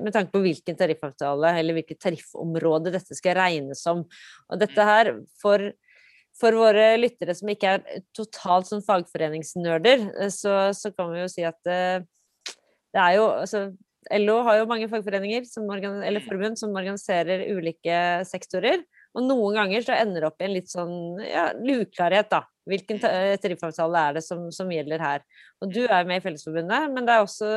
med 0.00 0.12
tanke 0.14 0.32
på 0.32 0.40
hvilken 0.46 0.78
tariffavtale 0.80 1.50
eller 1.60 1.76
hvilket 1.76 2.00
tariffområde 2.00 2.94
dette 2.94 3.16
skal 3.18 3.36
regnes 3.36 3.82
som. 3.84 4.06
Og 4.48 4.60
dette 4.62 4.86
her, 4.88 5.12
for 5.42 5.72
for 6.34 6.56
våre 6.58 6.94
lyttere 6.98 7.34
som 7.38 7.50
ikke 7.52 7.76
er 7.76 8.00
totalt 8.16 8.66
sånn 8.66 8.82
fagforeningsnerder, 8.82 10.08
eh, 10.18 10.32
så, 10.34 10.72
så 10.74 10.90
kan 10.94 11.12
vi 11.12 11.22
jo 11.22 11.30
si 11.30 11.46
at 11.46 11.70
eh, 11.70 12.02
det 12.94 13.02
er 13.02 13.16
jo 13.18 13.26
altså, 13.32 13.66
LO 14.12 14.40
har 14.46 14.60
jo 14.60 14.68
mange 14.70 14.88
fagforeninger 14.90 15.46
som 15.48 15.70
eller 15.74 16.24
forbund 16.24 16.58
som 16.60 16.74
organiserer 16.76 17.46
ulike 17.56 18.00
sektorer. 18.28 18.84
Og 19.14 19.22
noen 19.28 19.54
ganger 19.56 19.84
så 19.86 19.94
ender 19.96 20.24
det 20.24 20.28
opp 20.28 20.42
i 20.42 20.48
en 20.48 20.56
litt 20.56 20.70
sånn 20.72 21.22
ja, 21.22 21.52
uklarhet, 21.54 22.28
da. 22.32 22.42
Hvilken 22.68 22.98
eh, 23.06 23.34
tariffavtale 23.38 24.00
er 24.08 24.16
det 24.16 24.22
som, 24.24 24.46
som 24.54 24.70
gjelder 24.72 25.02
her? 25.04 25.24
Og 25.62 25.70
du 25.70 25.82
er 25.84 26.08
med 26.08 26.18
i 26.18 26.24
Fellesforbundet, 26.24 26.88
men 26.90 27.06
det 27.06 27.14
er 27.14 27.22
også 27.22 27.50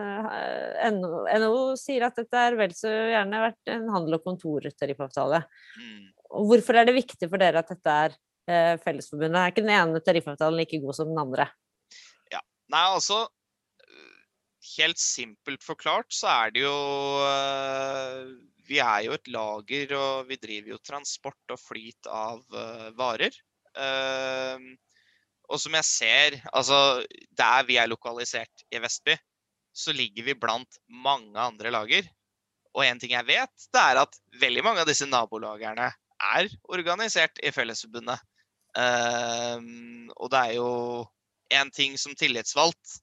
eh, 0.00 0.88
NHO, 0.94 1.24
NHO 1.42 1.62
sier 1.80 2.06
at 2.06 2.16
dette 2.16 2.44
er 2.46 2.56
vel 2.58 2.72
så 2.78 2.88
gjerne 2.88 3.44
vært 3.48 3.72
en 3.74 3.88
handel- 3.92 4.16
og 4.16 4.24
kontortariffavtale. 4.24 5.42
Mm. 5.82 6.04
Og 6.38 6.52
hvorfor 6.52 6.78
er 6.78 6.88
det 6.88 6.96
viktig 6.96 7.28
for 7.28 7.42
dere 7.42 7.60
at 7.60 7.74
dette 7.74 7.96
er 8.06 8.16
eh, 8.48 8.74
Fellesforbundet? 8.84 9.40
Er 9.42 9.52
ikke 9.52 9.66
den 9.66 9.74
ene 9.76 10.04
tariffavtalen 10.06 10.62
like 10.62 10.80
god 10.86 10.96
som 10.96 11.12
den 11.12 11.24
andre? 11.26 11.50
Nei, 12.68 12.84
altså 12.84 13.22
Helt 14.76 15.00
simpelt 15.00 15.64
forklart 15.64 16.12
så 16.14 16.28
er 16.30 16.52
det 16.54 16.64
jo 16.64 16.78
øh, 17.24 18.34
Vi 18.68 18.80
er 18.84 19.06
jo 19.06 19.14
et 19.16 19.30
lager, 19.32 19.94
og 19.96 20.28
vi 20.28 20.36
driver 20.36 20.74
jo 20.74 20.82
transport 20.84 21.54
og 21.54 21.60
flyt 21.62 22.10
av 22.10 22.42
øh, 22.52 22.90
varer. 22.98 23.32
Ehm, 23.78 24.74
og 25.48 25.60
som 25.62 25.76
jeg 25.78 25.86
ser, 25.88 26.36
altså 26.52 27.00
der 27.38 27.64
vi 27.68 27.78
er 27.80 27.88
lokalisert 27.88 28.64
i 28.70 28.80
Vestby, 28.82 29.16
så 29.72 29.94
ligger 29.96 30.26
vi 30.26 30.34
blant 30.36 30.80
mange 30.88 31.38
andre 31.40 31.72
lager. 31.72 32.10
Og 32.74 32.84
en 32.84 33.00
ting 33.00 33.14
jeg 33.14 33.26
vet, 33.26 33.68
det 33.72 33.80
er 33.80 34.02
at 34.02 34.18
veldig 34.42 34.64
mange 34.66 34.82
av 34.84 34.90
disse 34.90 35.08
nabolagerne 35.08 35.88
er 36.36 36.50
organisert 36.68 37.40
i 37.40 37.52
Fellesforbundet. 37.54 38.20
Og 38.76 40.28
det 40.34 40.42
er 40.42 40.52
jo 40.58 40.70
en 41.56 41.70
ting 41.72 41.96
som 41.96 42.16
tillitsvalgt 42.18 42.98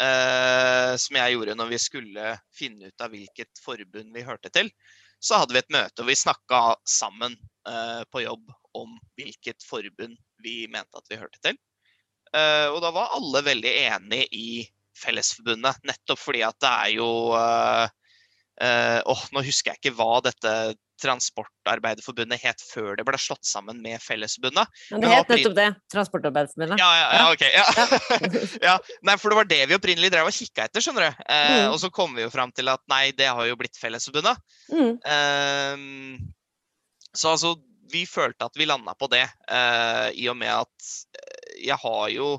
eh, 0.00 0.92
som 1.00 1.18
jeg 1.18 1.34
gjorde 1.34 1.56
når 1.58 1.72
vi 1.72 1.80
skulle 1.82 2.34
finne 2.54 2.90
ut 2.90 3.04
av 3.04 3.14
hvilket 3.14 3.62
forbund 3.64 4.14
vi 4.14 4.26
hørte 4.26 4.52
til. 4.54 4.70
Så 5.22 5.38
hadde 5.40 5.56
vi 5.56 5.62
et 5.62 5.72
møte 5.72 6.04
og 6.04 6.10
vi 6.10 6.18
snakka 6.18 6.62
sammen 6.88 7.36
eh, 7.68 8.02
på 8.12 8.24
jobb 8.24 8.50
om 8.76 8.96
hvilket 9.18 9.64
forbund 9.64 10.18
vi 10.44 10.64
mente 10.70 10.98
at 10.98 11.10
vi 11.10 11.20
hørte 11.20 11.40
til. 11.44 11.58
Eh, 12.34 12.68
og 12.72 12.80
da 12.84 12.90
var 12.94 13.14
alle 13.16 13.44
veldig 13.46 13.74
enig 13.86 14.24
i 14.34 14.48
Fellesforbundet, 14.94 15.80
nettopp 15.86 16.20
fordi 16.20 16.44
at 16.46 16.58
det 16.62 16.70
er 16.70 16.90
jo 16.94 17.08
eh, 17.34 17.86
eh, 18.62 19.00
åh, 19.10 19.22
Nå 19.34 19.42
husker 19.46 19.72
jeg 19.72 19.82
ikke 19.82 19.96
hva 19.98 20.20
dette 20.22 20.52
Transportarbeiderforbundet 21.02 22.42
het 22.44 22.62
før 22.68 22.94
det 22.98 23.06
ble 23.08 23.18
slått 23.20 23.46
sammen 23.48 23.80
med 23.82 24.02
Fellesforbundet. 24.04 24.70
Men 24.92 25.02
det 25.04 25.10
het 25.12 25.32
nettopp 25.32 25.56
det. 25.58 25.66
Transportarbeiderforbundet. 25.92 26.78
Ja, 26.80 26.90
ja, 27.00 27.08
ja, 27.18 27.26
ok. 27.32 27.44
Ja. 27.54 27.66
ja. 28.68 28.76
Nei, 29.06 29.16
for 29.20 29.32
det 29.32 29.40
var 29.40 29.50
det 29.50 29.60
vi 29.70 29.78
opprinnelig 29.78 30.12
drev 30.14 30.30
og 30.30 30.36
kikka 30.36 30.68
etter, 30.68 30.84
skjønner 30.84 31.08
du. 31.10 31.24
Eh, 31.28 31.42
Mm. 31.54 31.72
Og 31.74 31.78
så 31.80 31.90
kom 31.92 32.14
vi 32.16 32.24
jo 32.24 32.30
fram 32.32 32.50
til 32.56 32.68
at 32.72 32.80
nei, 32.90 33.12
det 33.16 33.28
har 33.30 33.46
jo 33.46 33.56
blitt 33.60 33.76
Fellesforbundet. 33.78 34.40
Mm. 34.72 34.96
Eh, 35.14 35.76
så 37.14 37.34
altså, 37.34 37.54
vi 37.92 38.04
følte 38.08 38.48
at 38.48 38.56
vi 38.58 38.66
landa 38.66 38.94
på 38.98 39.08
det, 39.12 39.24
eh, 39.50 40.08
i 40.18 40.28
og 40.32 40.38
med 40.40 40.50
at 40.50 40.90
eh, 41.20 41.54
jeg 41.68 41.78
har 41.82 42.08
jo 42.14 42.30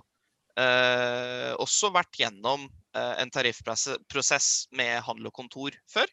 eh, 0.60 1.54
også 1.62 1.92
vært 1.96 2.20
gjennom 2.20 2.68
eh, 2.68 3.14
en 3.22 3.32
tariffprosess 3.32 4.68
med 4.76 5.00
handel 5.08 5.32
og 5.32 5.38
kontor 5.38 5.78
før. 5.92 6.10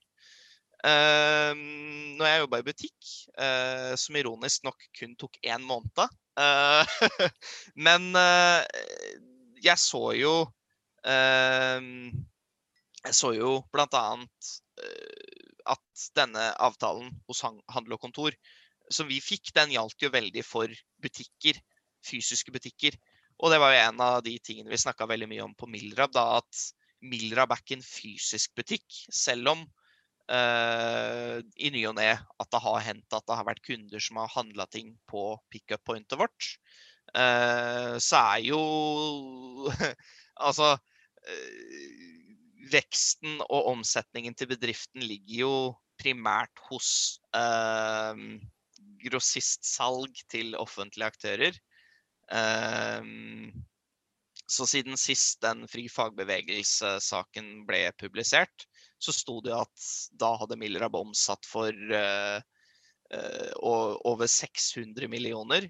Ehm, 0.83 2.17
når 2.19 2.27
jeg 2.27 2.43
jobba 2.43 2.59
i 2.59 2.67
butikk, 2.67 3.11
uh, 3.39 3.93
som 3.99 4.19
ironisk 4.19 4.65
nok 4.67 4.89
kun 4.99 5.15
tok 5.21 5.39
én 5.47 5.63
måned. 5.67 6.03
uh, 6.41 6.83
men 7.87 8.09
eh, 8.17 8.65
jeg 9.63 9.79
så 9.79 10.15
jo 10.17 10.33
ehm, 11.05 12.09
Jeg 13.05 13.15
så 13.19 13.33
jo 13.35 13.59
blant 13.75 13.95
annet 13.99 14.53
at 15.67 16.05
denne 16.17 16.45
avtalen 16.63 17.11
hos 17.29 17.43
Handel 17.45 17.97
og 17.99 18.01
Kontor 18.01 18.35
som 18.91 19.09
vi 19.11 19.19
fikk, 19.23 19.53
den 19.57 19.73
gjaldt 19.75 20.05
jo 20.05 20.11
veldig 20.13 20.45
for 20.47 20.71
butikker. 21.03 21.59
Fysiske 22.07 22.55
butikker. 22.55 22.97
Og 23.43 23.51
det 23.53 23.59
var 23.63 23.75
jo 23.75 23.83
en 23.83 24.03
av 24.05 24.23
de 24.27 24.37
tingene 24.45 24.71
vi 24.71 24.81
snakka 24.81 25.09
veldig 25.11 25.29
mye 25.31 25.45
om 25.47 25.55
på 25.59 25.69
Milrab, 25.71 26.13
da 26.15 26.39
at 26.39 26.65
Milrab 27.03 27.55
er 27.55 27.63
ikke 27.63 27.79
en 27.79 27.87
fysisk 27.87 28.55
butikk. 28.59 28.87
Selv 29.11 29.55
om 29.55 29.65
eh, 30.31 31.39
i 31.57 31.71
ny 31.75 31.83
og 31.91 31.97
ne 31.99 32.11
at 32.15 32.51
det 32.53 32.63
har 32.65 32.85
hendt 32.87 33.17
at 33.17 33.27
det 33.29 33.39
har 33.39 33.49
vært 33.49 33.65
kunder 33.67 34.03
som 34.03 34.21
har 34.23 34.33
handla 34.35 34.67
ting 34.71 34.95
på 35.11 35.25
pickup-pointet 35.53 36.21
vårt. 36.21 36.55
Uh, 37.13 37.99
så 38.01 38.17
er 38.17 38.45
jo 38.47 38.61
Altså 40.47 40.69
uh, 40.79 42.13
Veksten 42.73 43.43
og 43.43 43.67
omsetningen 43.75 44.37
til 44.39 44.49
bedriften 44.55 45.03
ligger 45.05 45.35
jo 45.43 45.57
primært 46.01 46.63
hos 46.71 47.19
grossistsalg 49.03 50.23
til 50.33 50.57
offentlige 50.59 51.11
aktører. 51.13 51.59
Eh, 52.33 53.03
så 54.53 54.67
siden 54.69 54.99
sist 55.01 55.41
den 55.45 55.65
Fri 55.71 55.87
fagbevegelse-saken 55.93 57.53
ble 57.69 57.87
publisert, 58.01 58.67
så 59.03 59.15
sto 59.15 59.41
det 59.45 59.55
at 59.57 59.87
da 60.21 60.35
hadde 60.41 60.59
Milrab 60.61 60.95
omsatt 60.99 61.49
for 61.49 61.73
uh, 61.73 62.39
uh, 63.17 63.95
over 64.07 64.29
600 64.31 65.09
millioner. 65.11 65.67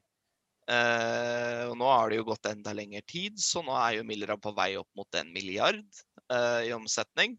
Uh, 0.69 1.71
og 1.71 1.79
nå 1.81 1.89
har 1.89 2.11
det 2.11 2.19
jo 2.21 2.27
gått 2.29 2.51
enda 2.51 2.75
lengre 2.77 3.03
tid, 3.09 3.39
så 3.41 3.65
nå 3.65 3.73
er 3.79 4.01
jo 4.01 4.09
Milrab 4.09 4.43
på 4.45 4.53
vei 4.59 4.75
opp 4.81 4.91
mot 4.99 5.21
en 5.21 5.33
milliard 5.35 6.03
i 6.33 6.71
omsetning. 6.73 7.35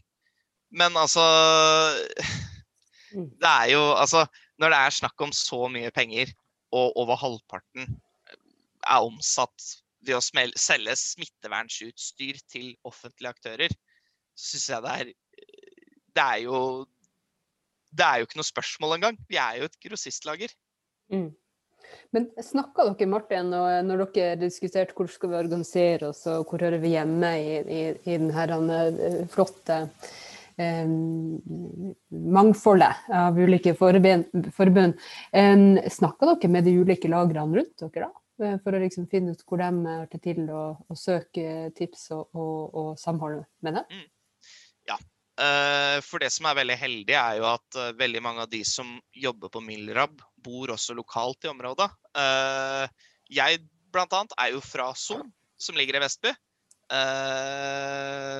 Men 0.70 0.94
altså 1.00 1.24
Mm. 3.14 3.30
Det 3.38 3.50
er 3.50 3.70
jo 3.74 3.84
Altså, 3.94 4.26
når 4.60 4.74
det 4.74 4.80
er 4.80 4.98
snakk 4.98 5.22
om 5.22 5.34
så 5.36 5.68
mye 5.72 5.92
penger, 5.94 6.34
og 6.74 6.98
over 6.98 7.20
halvparten 7.20 7.98
er 8.84 9.06
omsatt 9.06 9.68
ved 10.04 10.18
å 10.18 10.24
selge 10.24 10.96
smittevernutstyr 11.00 12.42
til 12.52 12.74
offentlige 12.88 13.34
aktører, 13.34 13.76
så 14.34 14.58
syns 14.58 14.70
jeg 14.70 14.84
det 14.84 14.96
er 14.98 15.14
Det 16.14 16.24
er 16.24 16.42
jo 16.46 16.60
Det 17.94 18.06
er 18.06 18.20
jo 18.20 18.28
ikke 18.28 18.40
noe 18.40 18.48
spørsmål 18.50 18.96
engang. 18.98 19.18
Vi 19.30 19.38
er 19.38 19.60
jo 19.60 19.70
et 19.70 19.80
grossistlager. 19.86 20.54
Mm. 21.14 21.30
Men 22.14 22.28
snakka 22.42 22.88
dere, 22.90 23.08
Martin, 23.10 23.52
når 23.54 24.06
dere 24.16 24.40
diskuterte 24.42 24.96
hvor 24.98 25.10
skal 25.12 25.30
vi 25.30 25.40
organisere 25.40 26.10
oss, 26.10 26.24
og 26.30 26.50
hvor 26.50 26.64
hører 26.66 26.82
vi 26.82 26.96
hjemme 26.96 27.32
i, 27.38 27.58
i, 27.62 27.82
i 28.10 28.18
denne 28.18 28.80
eh, 28.90 29.20
flotte 29.30 29.80
eh, 30.58 30.90
mangfoldet 32.38 33.14
av 33.14 33.38
ulike 33.38 33.76
forbund? 33.78 34.98
Eh, 35.30 35.56
snakka 36.00 36.34
dere 36.34 36.54
med 36.56 36.70
de 36.70 36.78
ulike 36.82 37.12
lagrene 37.12 37.62
rundt 37.62 37.86
dere, 37.86 38.10
da? 38.10 38.23
Eh, 38.44 38.60
for 38.64 38.76
å 38.76 38.82
liksom 38.82 39.08
finne 39.12 39.34
ut 39.34 39.44
hvor 39.48 39.62
de 39.62 39.70
er 39.94 40.22
til 40.24 40.44
å, 40.52 40.64
å 40.76 40.98
søke 40.98 41.72
tips 41.78 42.10
og, 42.16 42.30
og, 42.36 42.76
og 42.80 42.90
samhold 43.00 43.44
med 43.66 43.80
dem? 43.80 44.02
Mm. 44.02 44.50
Ja. 44.92 45.00
Uh, 45.34 45.98
for 46.06 46.22
det 46.22 46.30
som 46.34 46.48
er 46.50 46.60
veldig 46.60 46.78
heldig, 46.78 47.18
er 47.18 47.40
jo 47.40 47.48
at 47.50 47.80
uh, 47.80 47.92
veldig 47.98 48.22
mange 48.26 48.44
av 48.46 48.52
de 48.52 48.62
som 48.68 48.90
jobber 49.18 49.54
på 49.54 49.64
Milrab, 49.66 50.20
bor 50.44 50.74
også 50.74 50.96
lokalt 50.98 51.48
i 51.48 51.52
området. 51.54 51.88
Uh, 52.18 52.86
jeg 53.32 53.64
blant 53.94 54.14
annet 54.18 54.36
er 54.42 54.52
jo 54.54 54.64
fra 54.66 54.92
Son, 54.98 55.30
som 55.58 55.78
ligger 55.80 55.98
i 55.98 56.04
Vestby. 56.04 56.34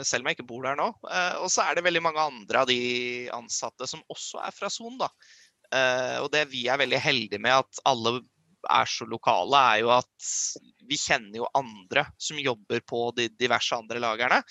selv 0.04 0.22
om 0.22 0.28
jeg 0.28 0.36
ikke 0.36 0.46
bor 0.46 0.66
der 0.66 0.76
nå. 0.78 0.88
og 1.40 1.48
så 1.50 1.64
er 1.64 1.78
det 1.78 1.86
veldig 1.86 2.02
mange 2.04 2.22
andre 2.22 2.60
av 2.60 2.68
de 2.68 3.30
ansatte 3.34 3.88
som 3.88 4.02
også 4.12 4.42
er 4.44 4.54
fra 4.54 4.70
Son, 4.70 4.98
da. 5.00 5.08
og 6.22 6.28
det 6.34 6.44
vi 6.52 6.66
er 6.70 6.82
veldig 6.82 7.00
heldige 7.00 7.40
med, 7.42 7.64
at 7.64 7.80
alle 7.90 8.20
er 8.72 8.90
så 8.90 9.06
lokale, 9.10 9.60
er 9.74 9.82
jo 9.84 9.92
at 9.96 10.30
vi 10.88 10.98
kjenner 11.00 11.42
jo 11.42 11.50
andre 11.58 12.06
som 12.22 12.40
jobber 12.40 12.84
på 12.88 13.06
de 13.18 13.28
diverse 13.40 13.76
andre 13.76 14.02
lagerne. 14.04 14.42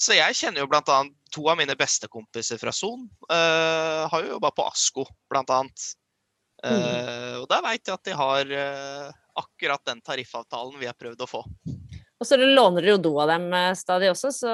Så 0.00 0.16
jeg 0.16 0.36
kjenner 0.38 0.64
jo 0.64 0.70
bl.a. 0.72 1.00
to 1.32 1.48
av 1.50 1.58
mine 1.60 1.76
bestekompiser 1.78 2.60
fra 2.60 2.74
Son. 2.74 3.06
Uh, 3.28 4.08
har 4.12 4.24
jo 4.24 4.36
jobba 4.36 4.52
på 4.56 4.66
Asko, 4.68 5.06
bl.a. 5.32 5.62
Uh, 6.62 6.70
mm. 6.70 7.40
Og 7.42 7.48
der 7.50 7.64
veit 7.64 7.88
jeg 7.88 7.96
at 7.96 8.08
de 8.08 8.18
har 8.18 8.52
uh, 8.52 9.08
akkurat 9.42 9.84
den 9.88 10.02
tariffavtalen 10.04 10.78
vi 10.80 10.90
har 10.90 10.98
prøvd 10.98 11.24
å 11.24 11.30
få. 11.30 11.42
Og 12.22 12.28
så 12.28 12.38
låner 12.38 12.84
du 12.84 12.92
jo 12.92 13.00
do 13.02 13.16
av 13.18 13.32
dem 13.32 13.48
stadig 13.74 14.12
også, 14.12 14.30
så 14.30 14.52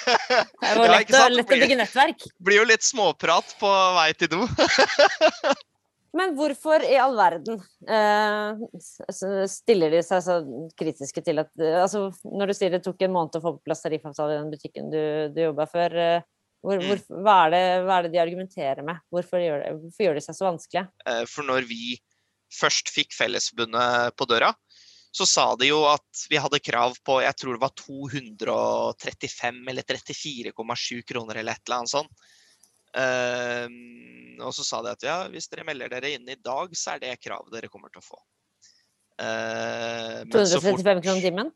det 0.60 0.74
var 0.76 0.90
lett, 0.92 1.08
ja, 1.08 1.30
lett 1.32 1.48
å 1.48 1.56
bygge 1.62 1.78
nettverk. 1.80 2.26
Blir 2.44 2.60
jo 2.60 2.68
litt 2.68 2.84
småprat 2.84 3.56
på 3.62 3.72
vei 3.96 4.10
til 4.20 4.34
do. 4.34 4.44
Men 6.16 6.34
hvorfor 6.34 6.82
i 6.82 6.96
all 6.98 7.14
verden 7.14 7.60
eh, 7.86 8.62
stiller 9.50 9.94
de 9.94 10.02
seg 10.02 10.24
så 10.26 10.40
kritiske 10.78 11.22
til 11.22 11.42
at 11.44 11.52
altså, 11.60 12.08
Når 12.26 12.50
du 12.50 12.54
sier 12.56 12.74
det 12.74 12.82
tok 12.82 13.04
en 13.06 13.14
måned 13.14 13.38
å 13.38 13.42
få 13.44 13.52
på 13.58 13.68
plass 13.68 13.84
tariffavtale 13.84 14.34
i 14.34 14.40
den 14.40 14.50
butikken 14.50 14.90
du, 14.90 15.00
du 15.30 15.42
jobba 15.44 15.68
før, 15.70 15.94
eh, 15.94 16.28
hvor, 16.60 16.82
hvor, 16.82 16.98
mm. 16.98 17.22
hva, 17.24 17.36
er 17.46 17.54
det, 17.54 17.62
hva, 17.86 17.96
er 17.96 18.06
det, 18.06 18.12
de 18.14 18.22
argumenterer 18.22 18.84
med? 18.86 19.00
Hvorfor 19.12 19.40
gjør, 19.42 19.62
det, 19.62 19.74
hvorfor 19.80 20.06
gjør 20.06 20.18
de 20.18 20.24
seg 20.26 20.36
så 20.36 20.48
vanskelige? 20.48 20.86
Eh, 21.06 21.22
for 21.30 21.46
når 21.48 21.68
vi 21.70 21.94
først 22.58 22.90
fikk 22.92 23.14
Fellesforbundet 23.16 24.18
på 24.18 24.26
døra, 24.28 24.50
så 25.10 25.26
sa 25.26 25.46
de 25.58 25.70
jo 25.70 25.80
at 25.90 26.26
vi 26.30 26.38
hadde 26.38 26.62
krav 26.62 26.94
på 27.06 27.18
jeg 27.24 27.38
tror 27.38 27.56
det 27.56 27.64
var 27.64 27.72
235 27.80 29.62
eller 29.72 29.86
34,7 29.86 31.00
kroner 31.06 31.40
eller 31.40 31.56
et 31.56 31.64
eller 31.66 31.80
annet 31.80 31.94
sånt. 31.94 32.28
Uh, 32.96 33.68
og 34.42 34.54
så 34.56 34.64
sa 34.66 34.80
de 34.82 34.92
at 34.94 35.04
ja, 35.06 35.16
hvis 35.30 35.50
dere 35.50 35.66
melder 35.68 35.92
dere 35.92 36.14
inn 36.16 36.28
i 36.28 36.38
dag, 36.38 36.72
så 36.76 36.94
er 36.94 37.04
det 37.04 37.18
kravet 37.22 37.52
dere 37.54 37.70
kommer 37.72 37.92
til 37.92 38.02
å 38.02 38.06
få. 38.06 38.20
Uh, 39.20 40.24
235 40.32 41.02
kroner 41.04 41.24
timen? 41.24 41.50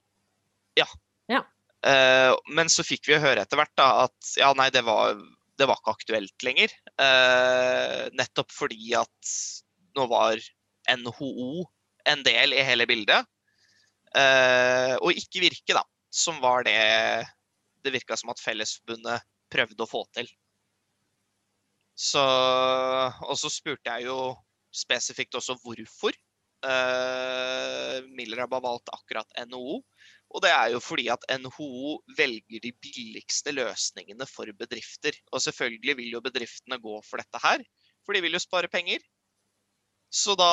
Ja. 0.79 0.87
ja. 1.33 1.43
Uh, 1.87 2.35
men 2.55 2.71
så 2.73 2.85
fikk 2.87 3.09
vi 3.09 3.21
høre 3.21 3.45
etter 3.45 3.61
hvert 3.61 3.75
da, 3.81 3.89
at 4.07 4.35
ja, 4.41 4.53
nei, 4.59 4.69
det 4.75 4.85
var, 4.87 5.17
det 5.59 5.69
var 5.71 5.81
ikke 5.81 5.97
aktuelt 5.97 6.47
lenger. 6.47 6.75
Uh, 7.01 8.11
nettopp 8.19 8.53
fordi 8.55 8.95
at 9.01 9.37
nå 9.97 10.09
var 10.11 10.43
NHO 10.91 11.65
en 12.11 12.27
del 12.27 12.53
i 12.53 12.67
hele 12.67 12.87
bildet. 12.91 13.31
Uh, 14.15 14.95
og 15.01 15.17
ikke 15.17 15.43
Virke, 15.43 15.75
da, 15.75 15.83
som 16.15 16.37
var 16.43 16.67
det 16.69 16.77
det 17.85 17.93
virka 17.93 18.17
som 18.17 18.33
at 18.33 18.41
Fellesforbundet 18.41 19.25
prøvde 19.53 19.85
å 19.85 19.89
få 19.89 20.05
til. 20.17 20.29
Så, 21.95 22.23
og 23.23 23.37
så 23.39 23.51
spurte 23.53 23.93
jeg 23.93 24.09
jo 24.09 24.35
spesifikt 24.75 25.37
også 25.39 25.55
hvorfor 25.63 26.15
uh, 26.67 27.99
Milrab 28.19 28.57
har 28.57 28.65
valgt 28.65 28.91
akkurat 28.95 29.31
NHO. 29.47 29.79
Og 30.35 30.43
det 30.43 30.51
er 30.51 30.73
jo 30.75 30.81
fordi 30.83 31.07
at 31.13 31.23
NHO 31.31 32.01
velger 32.19 32.63
de 32.65 32.73
billigste 32.83 33.55
løsningene 33.55 34.27
for 34.27 34.51
bedrifter. 34.59 35.15
Og 35.31 35.43
selvfølgelig 35.45 35.97
vil 36.01 36.17
jo 36.17 36.25
bedriftene 36.25 36.81
gå 36.83 36.99
for 37.07 37.23
dette 37.23 37.43
her, 37.45 37.63
for 38.03 38.17
de 38.17 38.25
vil 38.25 38.35
jo 38.35 38.43
spare 38.43 38.71
penger. 38.73 38.99
Så 40.15 40.35
da 40.39 40.51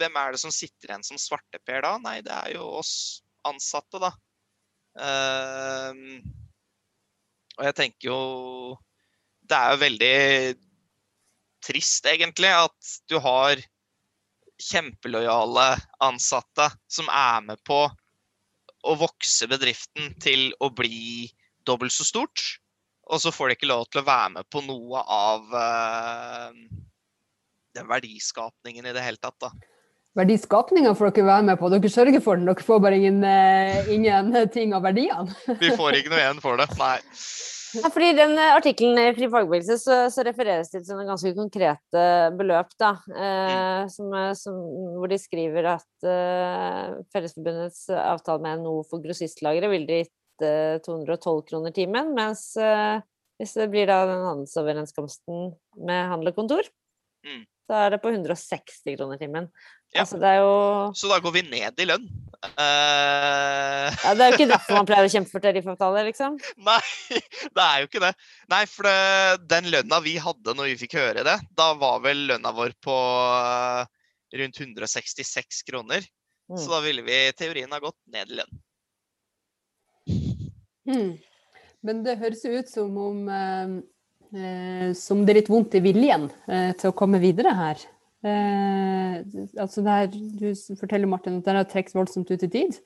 Hvem 0.00 0.16
er 0.16 0.32
det 0.32 0.40
som 0.40 0.52
sitter 0.52 0.90
igjen 0.90 1.04
som 1.04 1.20
svarteper 1.20 1.84
da? 1.84 1.96
Nei, 2.00 2.18
det 2.24 2.32
er 2.32 2.54
jo 2.58 2.68
oss 2.80 2.94
ansatte, 3.44 4.00
da. 4.00 4.12
Uh, 4.94 6.20
og 7.58 7.64
jeg 7.68 7.76
tenker 7.78 8.08
jo 8.08 8.18
det 9.48 9.56
er 9.58 9.74
jo 9.74 9.80
veldig 9.82 10.16
trist, 11.64 12.06
egentlig, 12.08 12.50
at 12.52 12.94
du 13.10 13.18
har 13.24 13.60
kjempelojale 14.60 15.74
ansatte 16.04 16.68
som 16.90 17.08
er 17.10 17.44
med 17.48 17.60
på 17.66 17.84
å 18.84 18.96
vokse 19.00 19.48
bedriften 19.50 20.12
til 20.22 20.52
å 20.62 20.70
bli 20.76 21.28
dobbelt 21.66 21.94
så 21.94 22.06
stort. 22.06 22.42
Og 23.10 23.20
så 23.20 23.32
får 23.34 23.50
de 23.50 23.58
ikke 23.58 23.68
lov 23.68 23.86
til 23.90 24.00
å 24.00 24.06
være 24.06 24.32
med 24.38 24.48
på 24.52 24.62
noe 24.64 25.00
av 25.12 25.48
uh, 25.52 26.52
den 27.76 27.88
verdiskapningen 27.88 28.86
i 28.86 28.94
det 28.96 29.04
hele 29.04 29.20
tatt. 29.20 29.36
da. 29.44 29.50
Verdiskapninga 30.14 30.94
får 30.96 31.10
dere 31.10 31.26
være 31.26 31.46
med 31.50 31.60
på, 31.60 31.72
dere 31.72 31.90
sørger 31.92 32.22
for 32.24 32.40
den. 32.40 32.48
Dere 32.48 32.64
får 32.64 32.84
bare 32.84 33.00
ingen, 33.00 33.20
uh, 33.24 33.90
ingen 33.92 34.32
ting 34.54 34.76
av 34.76 34.86
verdiene. 34.86 35.36
Vi 35.60 35.74
får 35.76 36.00
ikke 36.00 36.14
noe 36.14 36.22
igjen 36.22 36.44
for 36.44 36.60
det, 36.60 36.70
nei. 36.80 36.96
Ja, 37.74 37.90
fordi 37.90 38.10
I 38.12 38.16
den 38.16 38.34
eh, 38.38 38.54
artikkelen 38.54 38.98
i 39.00 39.14
Fri 39.16 39.28
fagbevegelse 39.30 39.76
så, 39.80 39.96
så, 40.12 40.24
refereres 40.26 40.70
det 40.70 40.80
til 40.80 40.88
sånne 40.88 41.06
ganske 41.08 41.32
konkrete 41.36 42.04
beløp. 42.38 42.74
da, 42.80 42.92
eh, 43.10 43.54
mm. 43.54 43.92
som, 43.94 44.12
eh, 44.18 44.32
som, 44.38 44.60
Hvor 44.98 45.10
de 45.10 45.18
skriver 45.20 45.70
at 45.74 46.08
eh, 46.10 46.92
Fellesforbundets 47.14 47.88
avtale 47.96 48.44
med 48.44 48.62
NHO 48.62 48.76
for 48.90 49.04
grossistlagre 49.04 49.70
ville 49.72 50.04
gitt 50.04 50.46
eh, 50.46 50.78
212 50.86 51.42
kroner 51.50 51.74
timen. 51.74 52.14
Mens 52.16 52.52
eh, 52.60 53.00
hvis 53.40 53.56
det 53.58 53.70
blir 53.72 53.90
da 53.90 54.04
den 54.10 54.22
handelsoverenskomsten 54.28 55.50
med 55.88 56.08
handel 56.12 56.30
og 56.30 56.38
kontor, 56.38 56.70
mm. 57.26 57.42
Så 57.64 57.80
er 57.80 57.94
det 57.94 58.02
på 58.02 58.12
160 58.12 58.96
kroner 58.98 59.20
timen. 59.20 59.48
Ja. 59.94 60.02
Altså, 60.02 60.18
jo... 60.18 60.48
Så 60.98 61.08
da 61.10 61.20
går 61.22 61.32
vi 61.36 61.42
ned 61.46 61.80
i 61.80 61.86
lønn. 61.86 62.06
Uh... 62.58 63.88
Ja, 63.94 64.12
det 64.12 64.24
er 64.24 64.32
jo 64.32 64.38
ikke 64.38 64.48
derfor 64.50 64.78
man 64.80 64.86
pleier 64.90 65.06
å 65.06 65.12
kjempe 65.12 65.30
for 65.30 65.44
tariffavtale, 65.44 66.02
liksom? 66.08 66.38
Nei, 66.66 66.80
det 67.56 67.66
er 67.66 67.82
jo 67.82 67.88
ikke 67.88 68.02
det. 68.02 68.10
Nei, 68.52 68.64
for 68.70 68.88
det, 68.88 69.44
den 69.52 69.70
lønna 69.72 70.00
vi 70.04 70.16
hadde 70.20 70.56
når 70.58 70.72
vi 70.72 70.80
fikk 70.82 70.98
høre 70.98 71.24
det, 71.26 71.38
da 71.56 71.70
var 71.78 72.02
vel 72.04 72.26
lønna 72.32 72.52
vår 72.56 72.74
på 72.84 72.98
uh, 72.98 73.86
rundt 74.34 74.60
166 74.60 75.62
kroner. 75.70 76.04
Mm. 76.50 76.58
Så 76.58 76.68
da 76.74 76.82
ville 76.84 77.06
vi 77.06 77.14
i 77.14 77.36
teorien 77.38 77.72
ha 77.72 77.80
gått 77.80 78.00
ned 78.12 78.34
i 78.34 78.40
lønn. 78.42 78.60
Mm. 80.90 81.14
Men 81.84 82.02
det 82.04 82.18
høres 82.20 82.44
ut 82.44 82.68
som 82.68 82.98
om 82.98 83.28
uh, 83.30 83.78
som 84.98 85.20
det 85.22 85.30
er 85.30 85.38
litt 85.38 85.50
vondt 85.52 85.76
i 85.78 85.82
viljen 85.84 86.24
til 86.48 86.90
å 86.90 86.96
komme 86.96 87.20
videre 87.22 87.52
her. 87.54 87.84
Eh, 88.24 89.16
altså 89.60 89.82
det 89.84 89.94
her, 89.98 90.06
du 90.08 90.76
forteller 90.80 91.10
Martin 91.10 91.40
at 91.42 91.48
det 91.48 91.56
har 91.58 91.66
trukket 91.68 91.96
voldsomt 91.96 92.30
ut 92.32 92.46
i 92.46 92.50
tid. 92.50 92.78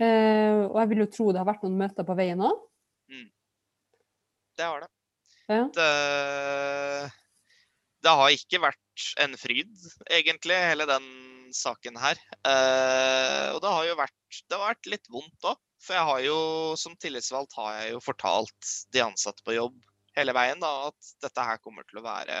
Eh, 0.00 0.64
og 0.70 0.78
jeg 0.80 0.90
vil 0.90 1.02
jo 1.04 1.10
tro 1.12 1.26
det 1.30 1.42
har 1.42 1.50
vært 1.50 1.66
noen 1.66 1.76
møter 1.82 2.06
på 2.06 2.16
veien 2.18 2.40
òg. 2.42 2.62
Det 4.56 4.70
har 4.70 4.84
det. 4.84 4.90
Ja. 5.50 5.66
det. 5.76 5.90
Det 8.04 8.16
har 8.20 8.36
ikke 8.36 8.62
vært 8.62 9.04
en 9.24 9.36
fryd, 9.40 9.72
egentlig, 10.12 10.56
hele 10.70 10.86
den 10.88 11.06
saken 11.54 11.98
her. 12.00 12.20
Eh, 12.46 13.48
og 13.52 13.60
det 13.64 13.72
har 13.76 13.88
jo 13.88 13.96
vært, 14.00 14.40
det 14.48 14.56
har 14.56 14.72
vært 14.72 14.92
litt 14.92 15.10
vondt 15.12 15.50
òg. 15.50 15.60
For 15.84 15.98
jeg 15.98 16.08
har 16.08 16.20
jo, 16.24 16.36
som 16.80 16.94
tillitsvalgt 16.96 17.58
har 17.58 17.74
jeg 17.82 17.90
jo 17.92 18.00
fortalt 18.00 18.70
de 18.96 19.02
ansatte 19.04 19.44
på 19.44 19.58
jobb 19.58 19.76
hele 20.18 20.34
veien 20.36 20.60
da, 20.62 20.72
at 20.90 21.14
dette 21.24 21.46
her 21.48 21.60
kommer 21.62 21.86
til 21.88 22.00
å 22.00 22.06
være 22.06 22.38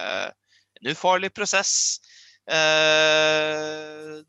en 0.80 0.90
ufarlig 0.92 1.30
prosess. 1.34 2.00
Eh, 2.50 4.20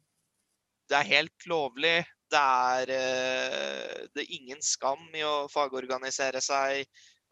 det 0.90 1.00
er 1.00 1.12
helt 1.12 1.48
lovlig. 1.50 1.98
Det 2.32 2.42
er, 2.42 2.92
eh, 2.96 4.06
det 4.14 4.24
er 4.24 4.36
ingen 4.38 4.62
skam 4.66 5.04
i 5.16 5.24
å 5.26 5.48
fagorganisere 5.52 6.42
seg. 6.42 6.86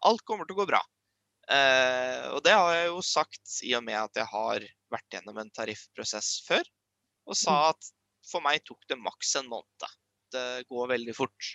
Alt 0.05 0.23
kommer 0.27 0.45
til 0.45 0.57
å 0.57 0.61
gå 0.63 0.69
bra. 0.73 0.81
Eh, 1.51 2.29
og 2.31 2.43
det 2.43 2.53
har 2.55 2.71
jeg 2.75 2.87
jo 2.87 3.01
sagt 3.03 3.57
i 3.67 3.73
og 3.75 3.83
med 3.83 3.99
at 3.99 4.21
jeg 4.21 4.29
har 4.31 4.63
vært 4.93 5.17
gjennom 5.17 5.41
en 5.41 5.51
tariffprosess 5.51 6.43
før. 6.47 6.63
Og 7.27 7.37
sa 7.39 7.69
at 7.71 7.91
for 8.27 8.43
meg 8.43 8.63
tok 8.67 8.83
det 8.89 8.99
maks 8.99 9.35
en 9.39 9.49
måned. 9.51 9.89
Det 10.33 10.65
går 10.69 10.91
veldig 10.95 11.15
fort. 11.15 11.51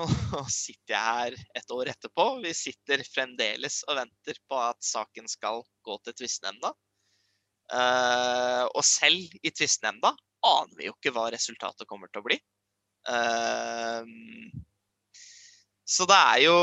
Og 0.00 0.08
nå 0.32 0.42
sitter 0.52 0.94
jeg 0.94 1.02
her 1.02 1.36
et 1.60 1.74
år 1.74 1.92
etterpå. 1.92 2.26
Vi 2.44 2.54
sitter 2.56 3.04
fremdeles 3.12 3.82
og 3.88 3.98
venter 4.00 4.40
på 4.48 4.60
at 4.62 4.80
saken 4.86 5.28
skal 5.30 5.62
gå 5.84 5.98
til 6.06 6.16
tvistnemnda. 6.22 6.72
Eh, 7.72 8.64
og 8.68 8.82
selv 8.84 9.36
i 9.42 9.52
tvistnemnda 9.52 10.12
aner 10.42 10.74
vi 10.78 10.88
jo 10.88 10.96
ikke 10.96 11.12
hva 11.14 11.28
resultatet 11.32 11.88
kommer 11.88 12.10
til 12.10 12.22
å 12.22 12.26
bli. 12.26 12.38
Eh, 13.12 14.12
så 15.92 16.06
det 16.08 16.16
er, 16.16 16.38
jo, 16.46 16.58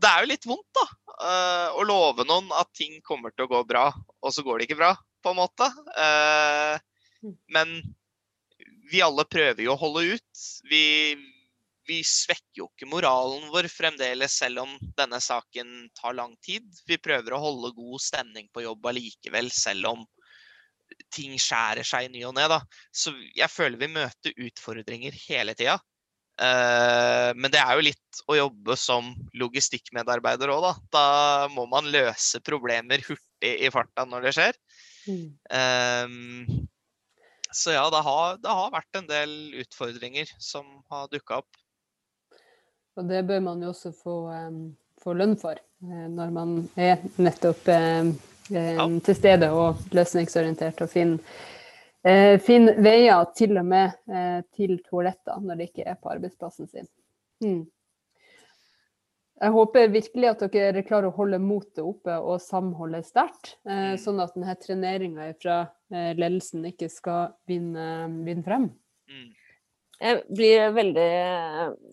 det 0.00 0.10
er 0.10 0.24
jo 0.24 0.30
litt 0.32 0.46
vondt, 0.48 0.70
da. 0.74 0.84
eh, 1.14 1.76
å 1.78 1.84
love 1.86 2.24
noen 2.26 2.48
at 2.58 2.72
ting 2.74 2.96
kommer 3.06 3.30
til 3.34 3.46
å 3.46 3.52
gå 3.52 3.60
bra, 3.68 3.90
og 3.94 4.34
så 4.34 4.42
går 4.42 4.58
det 4.58 4.66
ikke 4.68 4.80
bra, 4.80 4.94
på 5.22 5.30
en 5.30 5.38
måte. 5.38 5.68
Eh, 6.00 7.34
men 7.54 7.76
vi 8.90 9.02
alle 9.04 9.24
prøver 9.30 9.62
jo 9.64 9.76
å 9.76 9.80
holde 9.80 10.16
ut. 10.16 10.42
Vi, 10.70 10.82
vi 11.88 12.00
svekker 12.06 12.62
jo 12.62 12.68
ikke 12.70 12.88
moralen 12.90 13.48
vår 13.52 13.68
fremdeles, 13.72 14.36
selv 14.40 14.64
om 14.64 14.74
denne 14.98 15.20
saken 15.22 15.88
tar 15.98 16.16
lang 16.16 16.34
tid. 16.44 16.66
Vi 16.88 16.98
prøver 17.02 17.34
å 17.34 17.42
holde 17.42 17.74
god 17.76 18.02
stemning 18.02 18.48
på 18.54 18.64
jobb 18.64 18.90
allikevel, 18.92 19.50
selv 19.54 19.90
om 19.92 20.04
ting 21.14 21.34
skjærer 21.40 21.86
seg 21.86 22.08
i 22.08 22.12
ny 22.12 22.24
og 22.28 22.36
ne. 22.36 22.46
Da. 22.50 22.60
Så 22.94 23.14
jeg 23.36 23.50
føler 23.52 23.80
vi 23.80 23.90
møter 23.96 24.46
utfordringer 24.46 25.16
hele 25.26 25.56
tida. 25.58 25.78
Eh, 26.42 27.30
men 27.38 27.50
det 27.54 27.60
er 27.62 27.76
jo 27.76 27.86
litt 27.86 28.22
å 28.26 28.38
jobbe 28.38 28.76
som 28.78 29.12
logistikkmedarbeider 29.38 30.50
òg, 30.54 30.66
da. 30.66 30.74
Da 30.96 31.06
må 31.54 31.66
man 31.70 31.90
løse 31.94 32.42
problemer 32.44 33.04
hurtig 33.06 33.54
i 33.54 33.72
farta 33.74 34.06
når 34.08 34.28
det 34.28 34.36
skjer. 34.38 34.60
Mm. 35.04 35.26
Eh, 35.60 36.64
så 37.54 37.76
ja, 37.76 37.84
det 37.92 38.02
har, 38.02 38.40
det 38.42 38.50
har 38.50 38.72
vært 38.74 38.98
en 38.98 39.10
del 39.10 39.34
utfordringer 39.62 40.30
som 40.42 40.66
har 40.90 41.06
dukka 41.12 41.44
opp. 41.44 41.60
Og 42.96 43.08
det 43.08 43.24
bør 43.26 43.40
man 43.42 43.62
jo 43.64 43.72
også 43.72 43.90
få, 43.96 44.16
få 45.02 45.14
lønn 45.18 45.34
for, 45.40 45.58
eh, 45.84 46.06
når 46.10 46.30
man 46.32 46.54
er 46.76 47.02
nettopp 47.18 47.68
Ja. 48.52 48.84
til 49.00 49.14
stede 49.16 49.48
og 49.56 49.78
løsningsorientert 49.96 50.82
og 50.84 50.90
finner 50.92 51.18
eh, 52.04 52.34
finner 52.44 52.76
veier 52.84 53.24
til 53.34 53.56
og 53.56 53.64
med 53.64 53.94
eh, 54.12 54.42
til 54.52 54.74
toaletter 54.84 55.40
når 55.40 55.56
de 55.56 55.64
ikke 55.70 55.86
er 55.88 55.96
på 55.96 56.10
arbeidsplassen 56.12 56.68
sin. 56.68 56.86
Mm. 57.40 57.62
Jeg 59.40 59.50
håper 59.50 59.88
virkelig 59.90 60.28
at 60.28 60.44
dere 60.52 60.82
klarer 60.86 61.08
å 61.08 61.16
holde 61.16 61.40
motet 61.42 61.80
oppe 61.82 62.14
og 62.20 62.36
samholdet 62.44 63.08
sterkt, 63.08 63.56
Mm. 63.64 63.96
sånn 63.98 64.20
at 64.22 64.34
denne 64.36 64.54
treneringa 64.60 65.32
fra 65.40 65.56
ledelsen 65.90 66.64
ikke 66.68 66.90
skal 66.92 67.32
vinne, 67.48 68.06
vinne 68.24 68.44
frem. 68.44 68.68
Mm. 69.08 69.32
Jeg 70.04 70.20
blir 70.36 70.72
veldig, 70.76 71.04